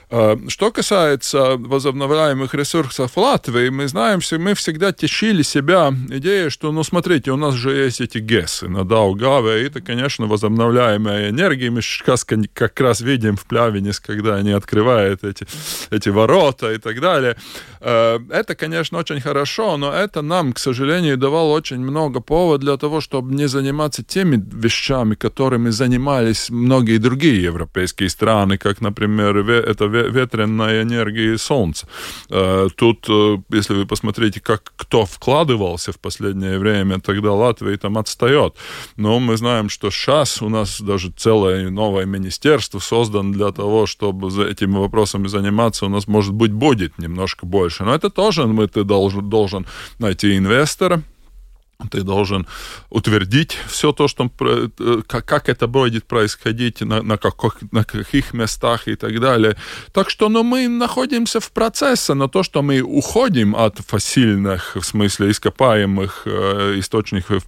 [0.09, 6.71] Э, что касается возобновляемых ресурсов Латвии, мы знаем, что мы всегда тешили себя идеей, что,
[6.71, 11.71] ну, смотрите, у нас же есть эти ГЭСы на Даугаве, и это, конечно, возобновляемая энергия.
[11.71, 11.81] Мы
[12.55, 15.45] как раз видим в Плявинес, когда они открывают эти,
[15.90, 17.37] эти ворота и так далее.
[17.88, 22.77] Э, это, конечно, очень хорошо, но это нам, к сожалению, давало очень много повода для
[22.77, 29.85] того, чтобы не заниматься теми вещами, которыми занимались многие другие европейские страны, как, например, это
[29.85, 31.87] ветреной энергии солнца.
[32.29, 37.99] Э, тут, э, если вы посмотрите, как кто вкладывался в последнее время, тогда Латвия там
[37.99, 38.57] отстает.
[38.96, 44.29] Но мы знаем, что сейчас у нас даже целое новое министерство создано для того, чтобы
[44.51, 45.87] этими вопросами заниматься.
[45.87, 47.76] У нас, может быть, будет немножко больше.
[47.85, 49.67] Но это тоже мы, ты должен, должен
[49.99, 51.03] найти инвестора,
[51.91, 52.47] ты должен
[52.91, 58.89] утвердить все то, что, э, как, это будет происходить, на, на, каких, на каких местах
[58.89, 59.57] и так далее.
[59.93, 64.83] Так что ну, мы находимся в процессе, но то, что мы уходим от фасильных, в
[64.83, 67.45] смысле ископаемых э, источников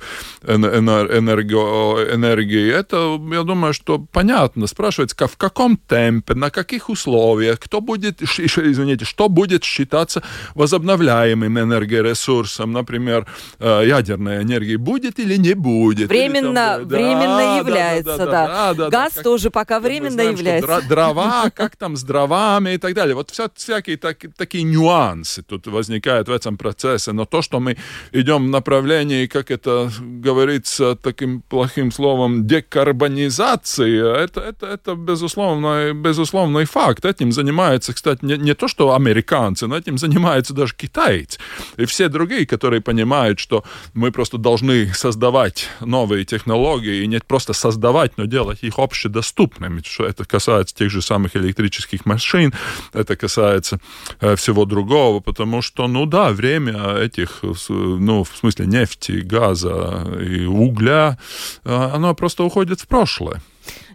[0.47, 4.67] энерго, энергии, это, я думаю, что понятно.
[4.67, 10.23] Спрашивается, в каком темпе, на каких условиях, кто будет, извините, что будет считаться
[10.55, 13.27] возобновляемым энергоресурсом, например,
[13.59, 16.09] э, ядерным ядерной энергии будет или не будет.
[16.09, 18.25] Временно, там, временно да, является, да.
[18.27, 18.75] да, да, да.
[18.75, 20.83] да Газ да, тоже пока временно знаем, является.
[20.89, 23.15] Дрова, как там с дровами и так далее.
[23.15, 27.13] Вот вся, всякие так, такие нюансы тут возникают в этом процессе.
[27.13, 27.77] Но то, что мы
[28.13, 36.65] идем в направлении, как это говорится таким плохим словом, декарбонизации, это, это, это безусловно, безусловный
[36.65, 37.05] факт.
[37.05, 41.39] Этим занимается, кстати, не, не то, что американцы, но этим занимаются даже китайцы.
[41.77, 47.53] И все другие, которые понимают, что мы просто должны создавать новые технологии, и не просто
[47.53, 49.83] создавать, но делать их общедоступными.
[49.85, 52.53] Что это касается тех же самых электрических машин,
[52.93, 53.81] это касается
[54.21, 60.45] э, всего другого, потому что, ну да, время этих, ну, в смысле нефти, газа и
[60.45, 61.19] угля,
[61.65, 63.43] э, оно просто уходит в прошлое.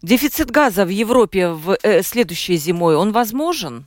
[0.01, 3.85] Дефицит газа в Европе в э, следующей зимой, он возможен?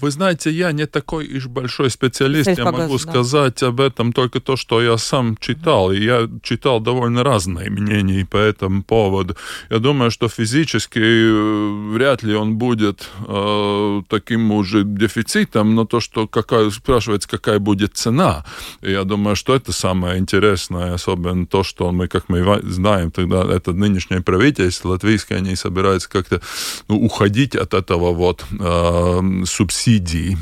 [0.00, 2.98] Вы знаете, я не такой уж большой специалист, я могу да.
[2.98, 5.92] сказать об этом только то, что я сам читал.
[5.92, 9.36] И я читал довольно разные мнения по этому поводу.
[9.70, 16.00] Я думаю, что физически э, вряд ли он будет э, таким уже дефицитом, но то,
[16.00, 18.44] что какая, спрашивается, какая будет цена.
[18.82, 23.72] Я думаю, что это самое интересное, особенно то, что мы, как мы знаем, тогда это
[23.72, 26.40] нынешнее правительство латвийское, они собираются как-то
[26.88, 30.36] ну, уходить от этого вот э, субсидии субсидий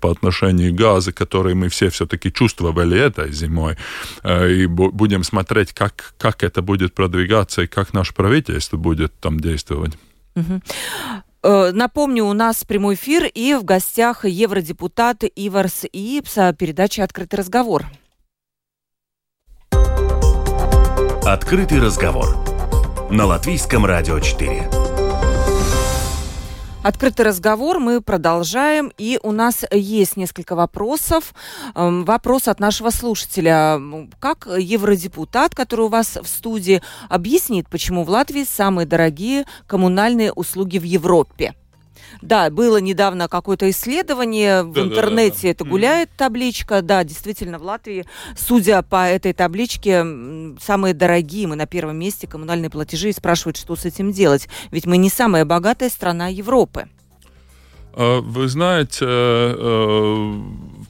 [0.00, 3.76] по отношению к газу, которые мы все все-таки чувствовали этой зимой.
[4.22, 9.40] Э, и будем смотреть, как, как это будет продвигаться и как наше правительство будет там
[9.40, 9.92] действовать.
[11.42, 17.86] Э, напомню, у нас прямой эфир и в гостях евродепутат Иварс Ипса, передача «Открытый разговор».
[21.24, 22.36] «Открытый разговор»
[23.10, 24.85] на Латвийском радио 4.
[26.86, 31.34] Открытый разговор мы продолжаем, и у нас есть несколько вопросов.
[31.74, 33.80] Эм, вопрос от нашего слушателя.
[34.20, 40.78] Как евродепутат, который у вас в студии, объяснит, почему в Латвии самые дорогие коммунальные услуги
[40.78, 41.56] в Европе?
[42.22, 46.82] Да, было недавно какое-то исследование в да, интернете, да, да, это гуляет табличка.
[46.82, 48.04] Да, действительно, в Латвии,
[48.36, 50.04] судя по этой табличке,
[50.60, 54.48] самые дорогие, мы на первом месте коммунальные платежи и спрашивают, что с этим делать.
[54.70, 56.88] Ведь мы не самая богатая страна Европы.
[57.98, 60.40] А, вы знаете, э,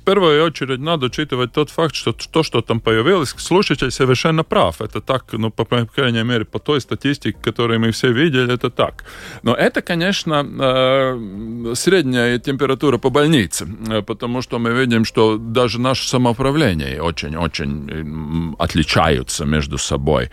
[0.06, 4.80] первую очередь надо учитывать тот факт, что то, что там появилось, слушатель совершенно прав.
[4.80, 9.04] Это так, ну, по, крайней мере, по той статистике, которую мы все видели, это так.
[9.42, 15.80] Но это, конечно, э, средняя температура по больнице, э, потому что мы видим, что даже
[15.80, 20.30] наше самоуправление очень-очень отличаются между собой.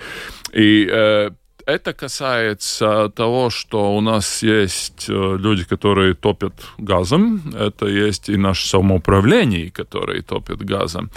[0.53, 1.31] И э,
[1.65, 8.37] это касается того, что у нас есть э, люди, которые топят газом, это есть и
[8.37, 11.09] наше самоуправление, которые топят газом.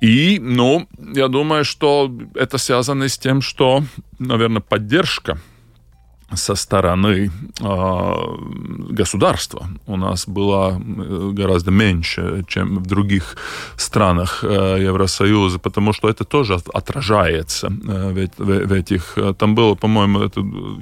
[0.00, 3.84] И, ну, я думаю, что это связано с тем, что,
[4.18, 5.38] наверное, поддержка
[6.34, 13.36] со стороны э, государства у нас была э, гораздо меньше, чем в других
[13.76, 19.18] странах э, Евросоюза, потому что это тоже отражается э, в, в, в этих...
[19.38, 20.30] Там было, по-моему,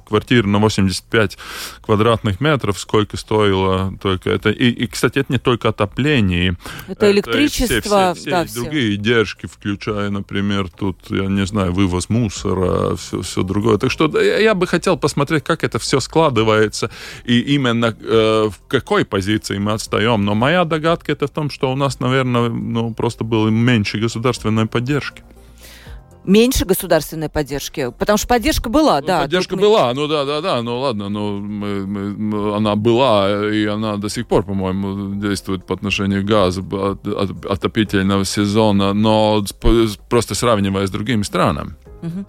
[0.09, 1.39] квартира на 85
[1.81, 4.51] квадратных метров, сколько стоило только это.
[4.51, 6.57] И, и кстати, это не только отопление.
[6.89, 8.95] Это электричество, это все, все, все да, другие все.
[8.95, 13.79] издержки, включая, например, тут, я не знаю, вывоз мусора, все, все другое.
[13.79, 16.91] Так что я бы хотел посмотреть, как это все складывается
[17.25, 20.25] и именно э, в какой позиции мы отстаем.
[20.25, 24.67] Но моя догадка это в том, что у нас, наверное, ну, просто было меньше государственной
[24.67, 25.23] поддержки
[26.29, 29.21] меньше государственной поддержки, потому что поддержка была, ну, да.
[29.23, 29.63] Поддержка мы...
[29.63, 34.09] была, ну да, да, да, ну ладно, ну мы, мы, она была и она до
[34.09, 39.43] сих пор, по-моему, действует по отношению к газу от, от, отопительного сезона, но
[40.09, 41.75] просто сравнивая с другими странами.
[42.03, 42.27] Угу.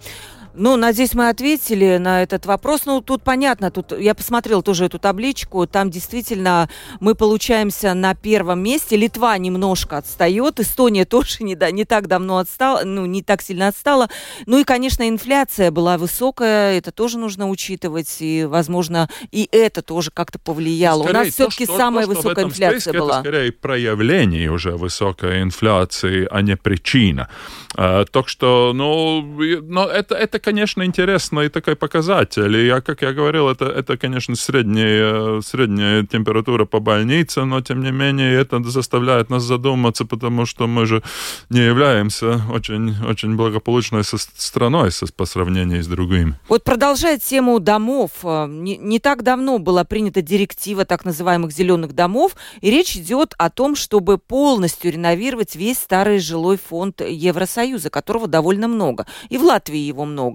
[0.54, 2.82] Ну, надеюсь, мы ответили на этот вопрос.
[2.84, 8.60] Ну, тут понятно, тут я посмотрела тоже эту табличку, там действительно мы получаемся на первом
[8.62, 8.96] месте.
[8.96, 13.68] Литва немножко отстает, Эстония тоже не, да, не так давно отстала, ну, не так сильно
[13.68, 14.08] отстала.
[14.46, 20.10] Ну и, конечно, инфляция была высокая, это тоже нужно учитывать, и, возможно, и это тоже
[20.10, 21.04] как-то повлияло.
[21.04, 23.20] Скорее, У нас все-таки самая то, высокая инфляция была.
[23.20, 27.28] Это скорее проявление уже высокой инфляции, а не причина.
[27.76, 32.56] А, так что, ну, но это, это, конечно, интересный такой показатель.
[32.56, 37.82] И, я, как я говорил, это, это конечно, средняя, средняя температура по больнице, но, тем
[37.82, 41.02] не менее, это заставляет нас задуматься, потому что мы же
[41.50, 46.34] не являемся очень, очень благополучной страной по сравнению с другими.
[46.48, 51.94] Вот продолжая тему домов, э, не, не так давно была принята директива так называемых зеленых
[51.94, 58.26] домов, и речь идет о том, чтобы полностью реновировать весь старый жилой фонд Евросоюза, которого
[58.26, 59.06] довольно много.
[59.28, 60.29] И в Латвии его много.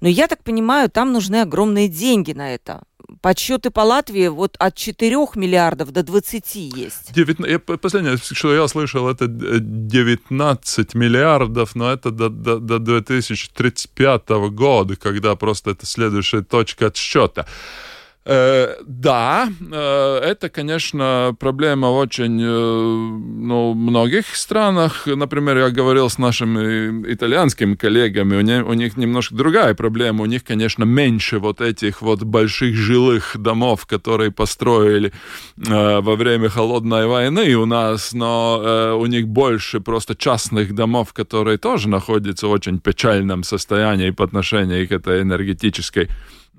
[0.00, 2.82] Но я так понимаю, там нужны огромные деньги на это.
[3.22, 7.12] Подсчеты по Латвии вот от 4 миллиардов до 20 есть.
[7.12, 14.96] 9, последнее, что я слышал, это 19 миллиардов, но это до, до, до 2035 года,
[14.96, 17.46] когда просто это следующая точка отсчета.
[18.32, 25.08] Э, да, э, это, конечно, проблема очень э, ну, многих странах.
[25.08, 30.22] Например, я говорил с нашими итальянскими коллегами, у них, у них немножко другая проблема.
[30.22, 35.12] У них, конечно, меньше вот этих вот больших жилых домов, которые построили
[35.56, 41.88] во время холодной войны у нас, но у них больше просто частных домов, которые тоже
[41.88, 46.08] находятся в очень печальном состоянии по отношению к этой энергетической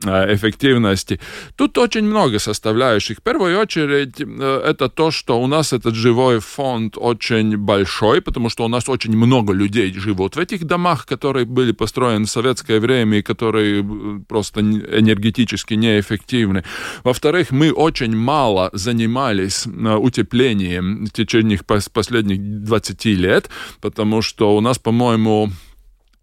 [0.05, 1.19] эффективности.
[1.55, 3.19] Тут очень много составляющих.
[3.19, 8.49] В первую очередь э, это то, что у нас этот живой фонд очень большой, потому
[8.49, 12.79] что у нас очень много людей живут в этих домах, которые были построены в советское
[12.79, 16.63] время и которые э, просто энергетически неэффективны.
[17.03, 21.59] Во-вторых, мы очень мало занимались утеплением в течение
[21.93, 23.49] последних 20 лет,
[23.81, 25.51] потому что у нас, по-моему,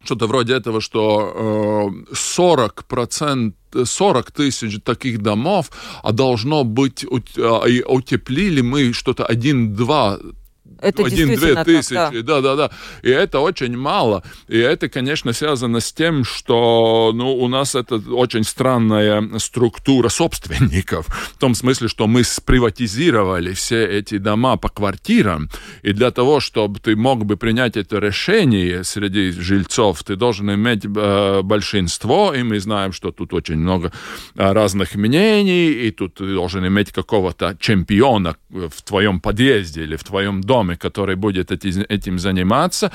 [0.04, 3.52] что-то вроде этого, что э, 40%,
[3.84, 5.70] 40 тысяч таких домов,
[6.02, 7.04] а должно быть,
[7.36, 10.36] а, утеплили мы что-то 1-2
[10.80, 12.70] это Один-две тысячи, да-да-да.
[13.02, 14.22] И это очень мало.
[14.46, 21.06] И это, конечно, связано с тем, что ну, у нас это очень странная структура собственников.
[21.06, 25.50] В том смысле, что мы сприватизировали все эти дома по квартирам.
[25.82, 30.84] И для того, чтобы ты мог бы принять это решение среди жильцов, ты должен иметь
[30.84, 32.32] э, большинство.
[32.34, 33.92] И мы знаем, что тут очень много
[34.36, 35.70] э, разных мнений.
[35.70, 40.76] И тут ты должен иметь какого-то чемпиона в твоем подъезде или в твоем доме доме,
[40.76, 42.90] который будет этим заниматься.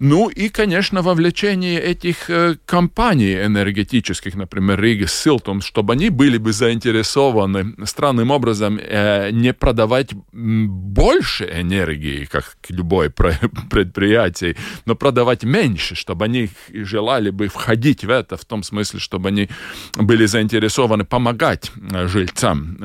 [0.00, 6.52] Ну и, конечно, вовлечение этих э, компаний энергетических, например, Рига Силтум, чтобы они были бы
[6.52, 13.08] заинтересованы странным образом э, не продавать больше энергии, как любое
[13.70, 19.28] предприятие, но продавать меньше, чтобы они желали бы входить в это, в том смысле, чтобы
[19.28, 19.48] они
[19.94, 22.78] были заинтересованы помогать э, жильцам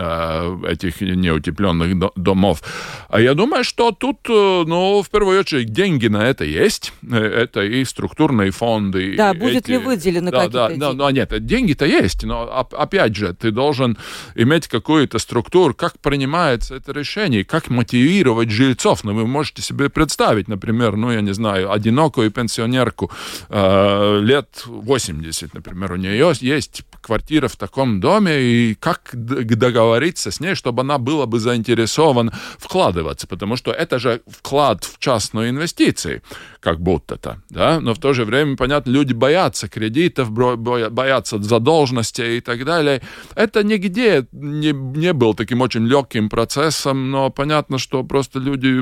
[0.63, 2.61] этих неутепленных домов.
[3.09, 7.83] А я думаю, что тут, ну, в первую очередь, деньги на это есть это и
[7.85, 9.15] структурные фонды.
[9.15, 9.71] Да, будет эти...
[9.71, 10.79] ли выделены да, какие-то да, деньги?
[10.79, 13.97] Да, ну, нет, деньги-то есть, но опять же, ты должен
[14.35, 19.03] иметь какую-то структуру, как принимается это решение, как мотивировать жильцов.
[19.03, 23.11] Ну, вы можете себе представить, например, ну, я не знаю, одинокую пенсионерку
[23.49, 30.39] э, лет 80, например, у нее есть квартира в таком доме, и как договориться с
[30.39, 36.21] ней, чтобы она была бы заинтересована вкладываться, потому что это же вклад в частную инвестицию,
[36.59, 42.41] как будто-то, да, но в то же время, понятно, люди боятся кредитов, боятся задолженности и
[42.41, 43.01] так далее.
[43.35, 48.79] Это нигде не, не был таким очень легким процессом, но понятно, что просто люди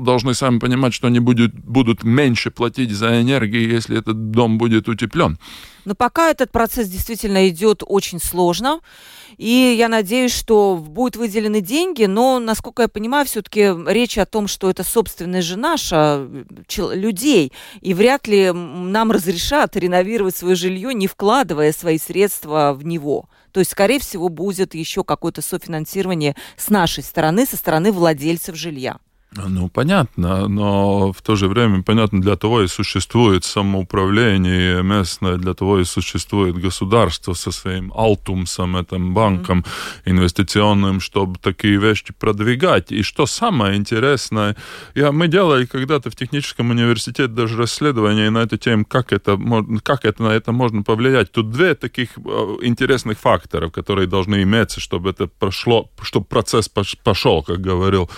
[0.00, 4.88] должны сами понимать, что они будут, будут меньше платить за энергию, если этот дом будет
[4.88, 5.38] утеплен.
[5.86, 8.80] Но пока этот процесс действительно идет очень сложно.
[9.36, 14.48] И я надеюсь, что будут выделены деньги, но, насколько я понимаю, все-таки речь о том,
[14.48, 16.28] что это собственность же наша,
[16.78, 23.28] людей, и вряд ли нам разрешат реновировать свое жилье, не вкладывая свои средства в него.
[23.52, 28.98] То есть, скорее всего, будет еще какое-то софинансирование с нашей стороны, со стороны владельцев жилья.
[29.44, 35.54] Ну, понятно, но в то же время, понятно, для того и существует самоуправление местное, для
[35.54, 40.10] того и существует государство со своим алтумсом, этим банком mm-hmm.
[40.10, 42.92] инвестиционным, чтобы такие вещи продвигать.
[42.92, 44.56] И что самое интересное,
[44.94, 49.38] я, мы делали когда-то в техническом университете даже расследование на эту тему, как это,
[49.82, 51.32] как это на это можно повлиять.
[51.32, 52.20] Тут две таких э,
[52.62, 56.70] интересных факторов, которые должны иметься, чтобы это прошло, чтобы процесс
[57.02, 58.10] пошел, как говорил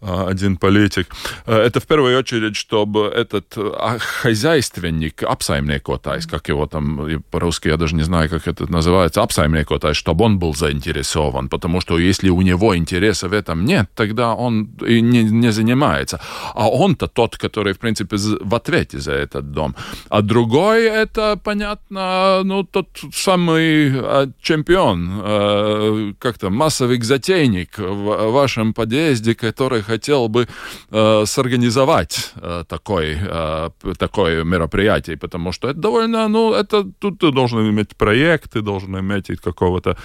[0.00, 1.08] один политик.
[1.46, 7.76] Э, это в первую очередь, чтобы этот э, хозяйственник, apsaimniekotājs, как его там по-русски, я
[7.76, 12.40] даже не знаю, как это называется, apsaimniekotājs, чтобы он был заинтересован, потому что если у
[12.42, 16.20] него интереса в этом нет, тогда он и не, не занимается.
[16.54, 19.74] А он-то тот, который, в принципе, в ответе за этот дом.
[20.08, 29.34] А другой, это, понятно, ну, тот самый э, чемпион, как-то массовый затейник в вашем подъезде,
[29.34, 30.46] который хотел бы
[30.90, 37.32] э, сорганизовать э, такой, э, такое мероприятие, потому что это довольно, ну, это тут ты
[37.32, 39.96] должен иметь проект, ты должен иметь какого-то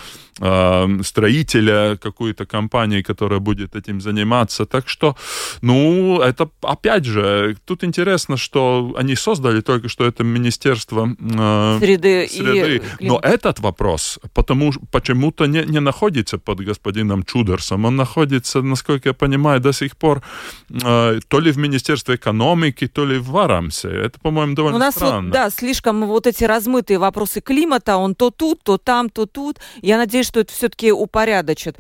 [0.42, 4.66] э, строителя, какую-то компанию, которая будет этим заниматься.
[4.66, 5.16] Так что,
[5.62, 12.28] ну, это, опять же, тут интересно, что они создали только что это Министерство э, среды,
[12.28, 12.82] среды.
[13.00, 13.08] И...
[13.08, 19.14] но этот вопрос потому, почему-то не, не находится под господином Чудерсом, он находится, насколько я
[19.14, 20.24] понимаю, до сих пор
[20.84, 23.88] Э, то ли в Министерстве экономики, то ли в Варамсе.
[23.88, 25.28] Это, по-моему, довольно У нас странно.
[25.28, 29.60] Вот, да, слишком вот эти размытые вопросы климата, он то тут, то там, то тут.
[29.82, 31.78] Я надеюсь, что это все-таки упорядочит.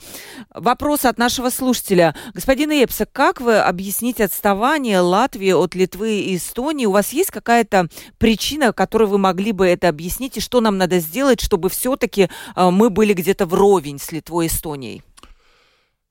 [0.53, 2.15] Вопрос от нашего слушателя.
[2.33, 6.85] Господин Эпса, как вы объясните отставание Латвии от Литвы и Эстонии?
[6.85, 7.87] У вас есть какая-то
[8.19, 12.69] причина, которой вы могли бы это объяснить, и что нам надо сделать, чтобы все-таки э,
[12.69, 15.01] мы были где-то вровень с Литвой и Эстонией?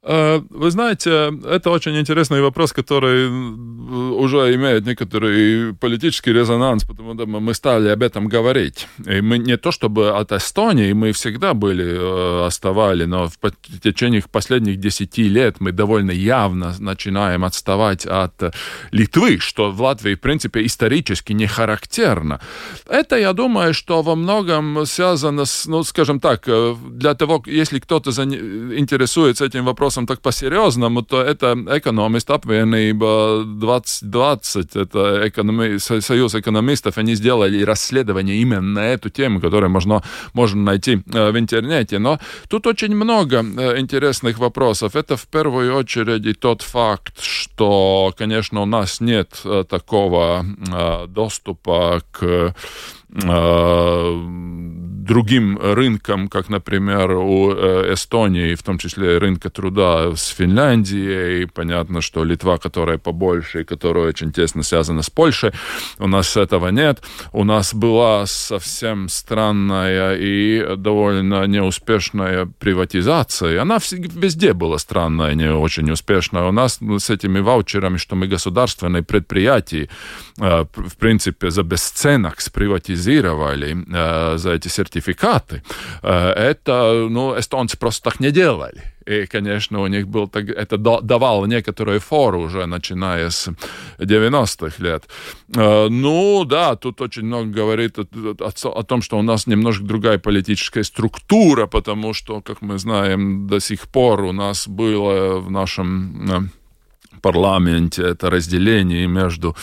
[0.07, 7.27] Э, вы знаете, это очень интересный вопрос, который уже имеет некоторый политический резонанс, потому что
[7.27, 8.87] мы стали об этом говорить.
[9.07, 14.23] И мы не то чтобы от Эстонии, мы всегда были, э, оставали, но в течение
[14.31, 18.55] последних десяти лет мы довольно явно начинаем отставать от
[18.91, 22.41] Литвы, что в Латвии, в принципе, исторически не характерно.
[22.89, 27.79] Это, я думаю, что во многом связано с, ну, скажем так, э, для того, если
[27.79, 36.35] кто-то интересуется этим вопросом, вопросам так по-серьезному, то это экономист apvienība 2020, это экономи, союз
[36.35, 40.03] экономистов, они сделали расследование именно на эту тему, которую можно,
[40.35, 41.99] можно найти в интернете.
[41.99, 42.19] Но
[42.49, 43.41] тут очень много
[43.79, 44.97] интересных вопросов.
[44.97, 50.45] Это в первую очередь и тот факт, что, конечно, у нас нет такого
[51.09, 52.55] доступа к
[55.05, 61.47] другим рынкам, как, например, у э, Эстонии, в том числе рынка труда с Финляндией.
[61.47, 65.53] Понятно, что Литва, которая побольше и которая очень тесно связана с Польшей,
[65.99, 67.03] у нас этого нет.
[67.33, 73.61] У нас была совсем странная и довольно неуспешная приватизация.
[73.61, 76.45] Она везде была странная, не очень успешная.
[76.45, 79.89] У нас с этими ваучерами, что мы государственные предприятия,
[80.34, 85.63] э, в принципе, за бесценок сприватизировали э, за эти сертификаты.
[86.03, 88.83] Э, это, ну, эстонцы просто так не делали.
[89.07, 93.49] И, конечно, у них был так, это давало некоторую фору уже начиная с
[93.99, 95.05] 90-х лет.
[95.55, 98.07] Э, ну, да, тут очень много говорит о,
[98.41, 103.47] о, о том, что у нас немножко другая политическая структура, потому что, как мы знаем,
[103.47, 106.64] до сих пор у нас было в нашем э,
[107.25, 109.57] парламенте, это разделение между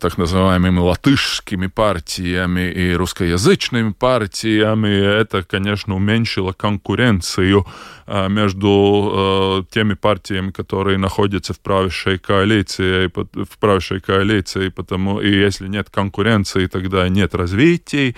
[0.00, 5.20] так называемыми латышскими партиями и русскоязычными партиями.
[5.20, 7.66] Это, конечно, уменьшило конкуренцию
[8.12, 15.32] а, между э, теми партиями, которые находятся в правящей коалиции, в правящей коалиции, потому и
[15.32, 18.16] если нет конкуренции, тогда нет развития.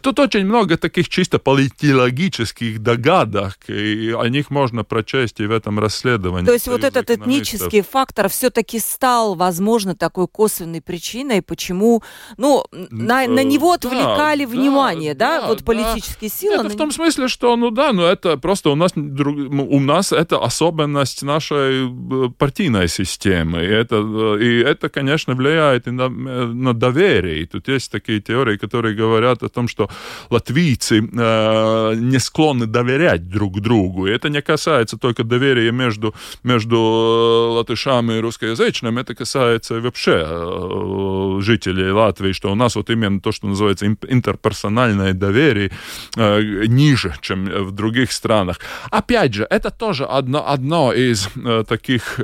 [0.00, 5.78] Тут очень много таких чисто политологических догадок, и о них можно прочесть и в этом
[5.78, 6.46] расследовании.
[6.46, 12.02] То есть вот этот этнический фактор все-таки стал, возможно, такой косвенной причиной, почему,
[12.36, 16.36] ну, на, на него отвлекали да, внимание, да, да, вот политические да.
[16.36, 16.54] силы.
[16.54, 20.38] Это в том смысле, что, ну да, ну это просто у нас, у нас это
[20.38, 26.74] особенность нашей э, партийной системы, и это, э, и это конечно, влияет и на, на
[26.74, 27.42] доверие.
[27.42, 29.88] И тут есть такие теории, которые говорят о том, что
[30.30, 36.76] латвийцы э, не склонны доверять друг другу, и это не касается только доверия между, между
[36.76, 43.20] э, латышами и русскоязычным, это касается вообще э, жителей Латвии, что у нас вот именно
[43.20, 45.70] то, что называется интерперсональное доверие,
[46.16, 48.58] э, ниже, чем в других странах.
[48.90, 52.20] Опять же, это тоже одно, одно из э, таких...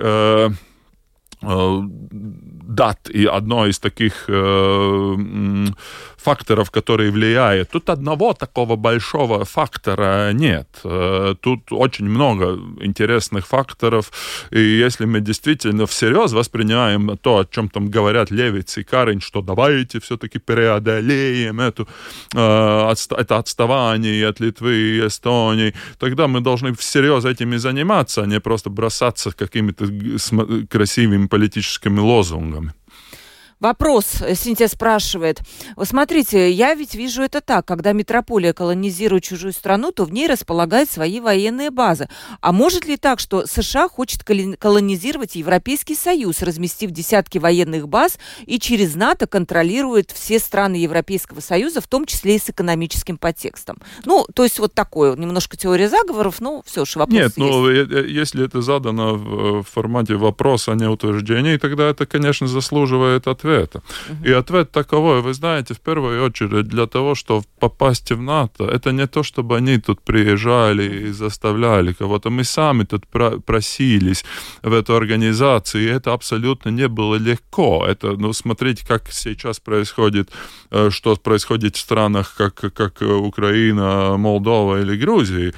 [1.43, 4.29] Дат и одно из таких
[6.23, 7.71] факторов, которые влияют.
[7.71, 10.69] Тут одного такого большого фактора нет.
[10.85, 14.11] Э, тут очень много интересных факторов.
[14.51, 19.43] И если мы действительно всерьез воспринимаем то, о чем там говорят Левиц и Карин, что
[19.43, 21.89] давайте все-таки преодолеем эту,
[22.35, 28.27] э, это отставание от Литвы и Эстонии, тогда мы должны всерьез этим и заниматься, а
[28.27, 29.87] не просто бросаться какими-то
[30.69, 32.73] красивыми политическими лозунгами.
[33.61, 35.41] Вопрос, э, Синтия спрашивает.
[35.83, 37.67] Смотрите, я ведь вижу это так.
[37.67, 42.09] Когда метрополия колонизирует чужую страну, то в ней располагает свои военные базы.
[42.41, 48.59] А может ли так, что США хочет колонизировать Европейский Союз, разместив десятки военных баз и
[48.59, 53.77] через НАТО контролирует все страны Европейского Союза, в том числе и с экономическим подтекстом?
[54.07, 57.91] Ну, то есть вот такое, немножко теория заговоров, ну, все же вопрос Нет, ну, есть.
[57.91, 63.50] ну, если это задано в формате вопроса, а не утверждения, тогда это, конечно, заслуживает ответа
[63.51, 63.83] ответа.
[64.11, 64.29] Угу.
[64.29, 68.93] И ответ таковой, вы знаете, в первую очередь для того, чтобы попасть в НАТО, это
[68.93, 72.31] не то, чтобы они тут приезжали и заставляли кого-то.
[72.31, 74.25] Мы сами тут про просились
[74.63, 77.87] в эту организацию, и это абсолютно не было легко.
[77.89, 80.31] Это, ну, смотрите, как сейчас происходит,
[80.71, 85.53] э, что происходит в странах, как, как Украина, Молдова или Грузия.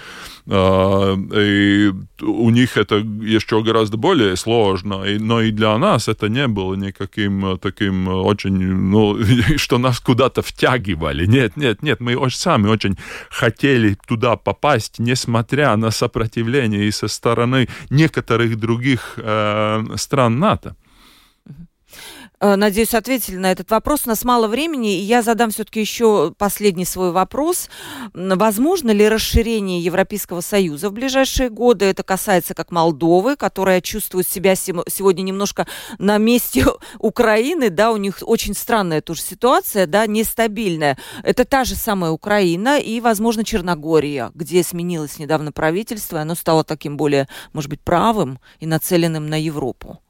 [0.48, 6.48] А, и у них это еще гораздо более сложно, но и для нас это не
[6.48, 9.18] было никаким таким очень, ну,
[9.56, 11.26] что нас куда-то втягивали.
[11.26, 12.98] Нет, нет, нет, мы сами очень
[13.30, 20.76] хотели туда попасть, несмотря на сопротивление и со стороны некоторых других э, стран НАТО.
[22.42, 24.02] Э, надеюсь, ответили на этот вопрос.
[24.04, 27.70] У нас мало времени, и я задам все-таки еще последний свой вопрос.
[28.14, 31.84] Возможно ли расширение Европейского Союза в ближайшие годы?
[31.84, 35.68] Это касается как Молдовы, которая чувствует себя сегодня немножко
[36.00, 36.66] на месте
[36.98, 40.98] Украины, да, у них очень странная тоже ситуация, да, нестабильная.
[41.22, 46.64] Это та же самая Украина и, возможно, Черногория, где сменилось недавно правительство, и оно стало
[46.64, 50.00] таким более, может быть, правым и нацеленным на Европу.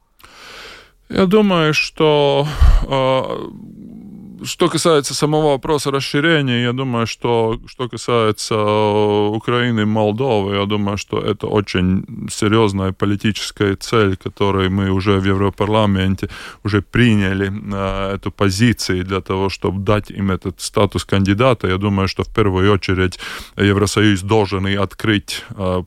[1.13, 2.47] Я думаю, что
[2.89, 10.67] э, что касается самого вопроса расширения, я думаю, что что касается Украины и Молдовы, я
[10.67, 16.29] думаю, что это очень серьезная политическая цель, которую мы уже в Европарламенте
[16.65, 21.69] уже приняли э, эту позицию для того, чтобы дать им этот статус кандидата.
[21.69, 23.19] Я думаю, что в первую очередь
[23.57, 25.83] Евросоюз должен и открыть э,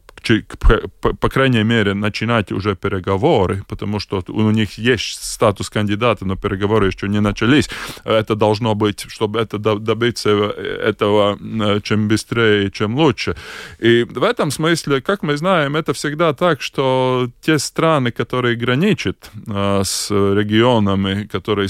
[1.19, 6.87] по, крайней мере, начинать уже переговоры, потому что у них есть статус кандидата, но переговоры
[6.87, 7.69] еще не начались.
[8.03, 11.37] Это должно быть, чтобы это добиться этого
[11.83, 13.35] чем быстрее, чем лучше.
[13.79, 19.31] И в этом смысле, как мы знаем, это всегда так, что те страны, которые граничат
[19.47, 21.69] э, с регионами, которые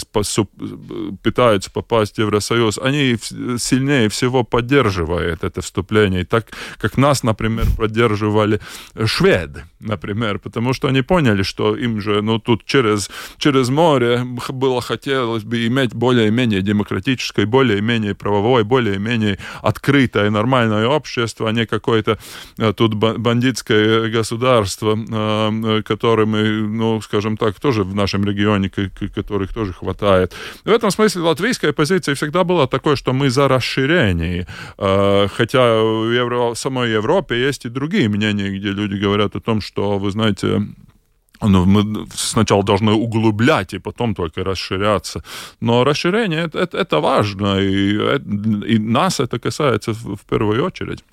[1.23, 3.17] пытаются попасть в Евросоюз, они
[3.57, 6.25] сильнее всего поддерживают это вступление.
[6.25, 6.47] Так
[6.77, 8.59] как нас, например, поддерживали поддерживали
[9.05, 14.81] шведы, например, потому что они поняли, что им же, ну, тут через, через море было
[14.81, 22.17] хотелось бы иметь более-менее демократическое, более-менее правовое, более-менее открытое, нормальное общество, а не какое-то
[22.57, 29.73] э, тут бандитское государство, э, которым, ну, скажем так, тоже в нашем регионе, которых тоже
[29.73, 30.33] хватает.
[30.65, 36.11] В этом смысле латвийская позиция всегда была такой, что мы за расширение, э, хотя в,
[36.11, 40.11] Евро, самой Европе есть и другие мнения, мнение, где люди говорят о том, что, вы
[40.11, 40.61] знаете,
[41.41, 45.23] ну, мы сначала должны углублять и потом только расширяться.
[45.61, 51.03] Но расширение это, это, это важно, и, и нас это касается в, в первую очередь.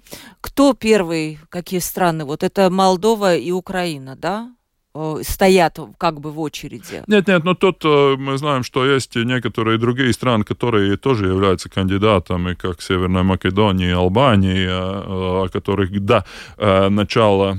[0.41, 2.25] Кто первый, какие страны?
[2.25, 4.51] Вот это Молдова и Украина, да?
[4.95, 7.03] Э, стоят как бы в очереди.
[7.07, 11.71] Нет, нет, но тут э, мы знаем, что есть некоторые другие страны, которые тоже являются
[11.71, 16.27] кандидатами, как Северная Македония Албания, э, о которых до
[16.59, 17.57] начала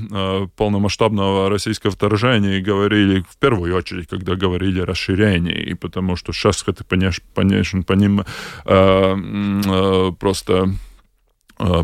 [0.56, 6.84] полномасштабного российского вторжения говорили в первую очередь, когда говорили о расширении, потому что сейчас это,
[6.84, 7.24] конечно,
[7.84, 8.24] по ним
[10.20, 10.70] просто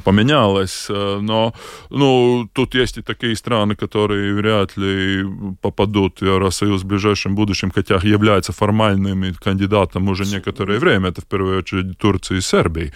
[0.03, 1.53] поменялось, э, но
[1.89, 5.25] ну, тут есть и такие страны, которые вряд ли
[5.61, 11.25] попадут в Евросоюз в ближайшем будущем, хотя являются формальными кандидатом уже некоторое время, это в
[11.25, 12.91] первую очередь Турция и Сербия.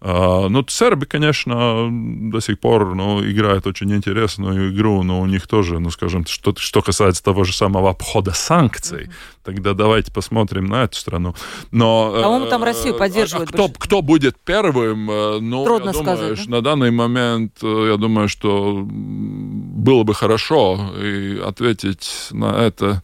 [0.00, 5.46] А, ну, сербы, конечно, до сих пор ну, играют очень интересную игру, но у них
[5.46, 9.12] тоже, ну, скажем, что, что касается того же самого обхода санкций, mm-hmm.
[9.42, 11.34] тогда давайте посмотрим на эту страну.
[11.70, 13.50] Но, По-моему, там Россию э, поддерживают.
[13.50, 15.10] А, кто, кто будет первым?
[15.10, 16.44] Э, ну, Трудно я думаю, сказать.
[16.44, 16.50] Да?
[16.56, 23.02] На данный момент, э, я думаю, что было бы хорошо и ответить на это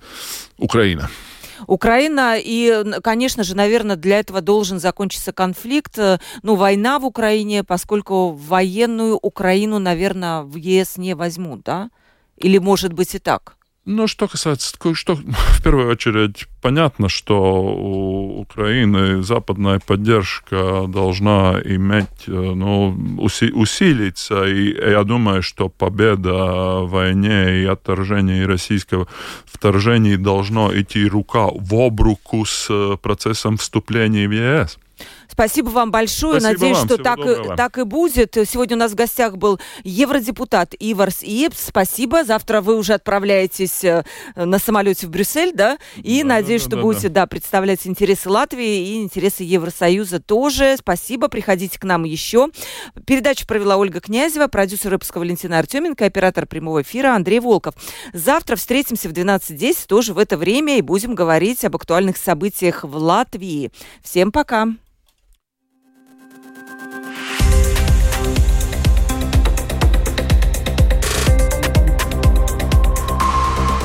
[0.59, 1.09] Украина.
[1.66, 7.64] Украина, и, конечно же, наверное, для этого должен закончиться конфликт, э, ну, война в Украине,
[7.64, 11.90] поскольку военную Украину, наверное, в ЕС не возьмут, да?
[12.36, 13.56] Или, может быть, и так?
[13.84, 22.28] Ну, что касается, что в первую очередь понятно, что у Украины западная поддержка должна иметь,
[22.28, 29.08] э, ну, уси, усилиться, и я думаю, что победа в войне и отторжение российского
[29.46, 34.78] вторжения должно идти рука в обруку с э, процессом вступления в ЕС.
[35.32, 36.40] Спасибо вам большое.
[36.40, 36.86] Спасибо Надеюсь, вам.
[36.86, 37.56] что Всего так, доброго.
[37.56, 38.36] так и будет.
[38.46, 41.68] Сегодня у нас в гостях был евродепутат Иварс Иепс.
[41.68, 42.22] Спасибо.
[42.24, 44.04] Завтра вы уже отправляетесь э,
[44.36, 45.78] на самолете в Брюссель, да?
[45.96, 47.26] И Да, надеюсь, да, что да, будете да.
[47.26, 50.76] представлять интересы Латвии и интересы Евросоюза тоже.
[50.78, 51.28] Спасибо.
[51.28, 52.48] Приходите к нам еще.
[53.06, 57.74] Передачу провела Ольга Князева, продюсер выпуска Валентина Артеменко, оператор прямого эфира Андрей Волков.
[58.12, 62.94] Завтра встретимся в 12.10 тоже в это время и будем говорить об актуальных событиях в
[62.96, 63.72] Латвии.
[64.02, 64.68] Всем пока.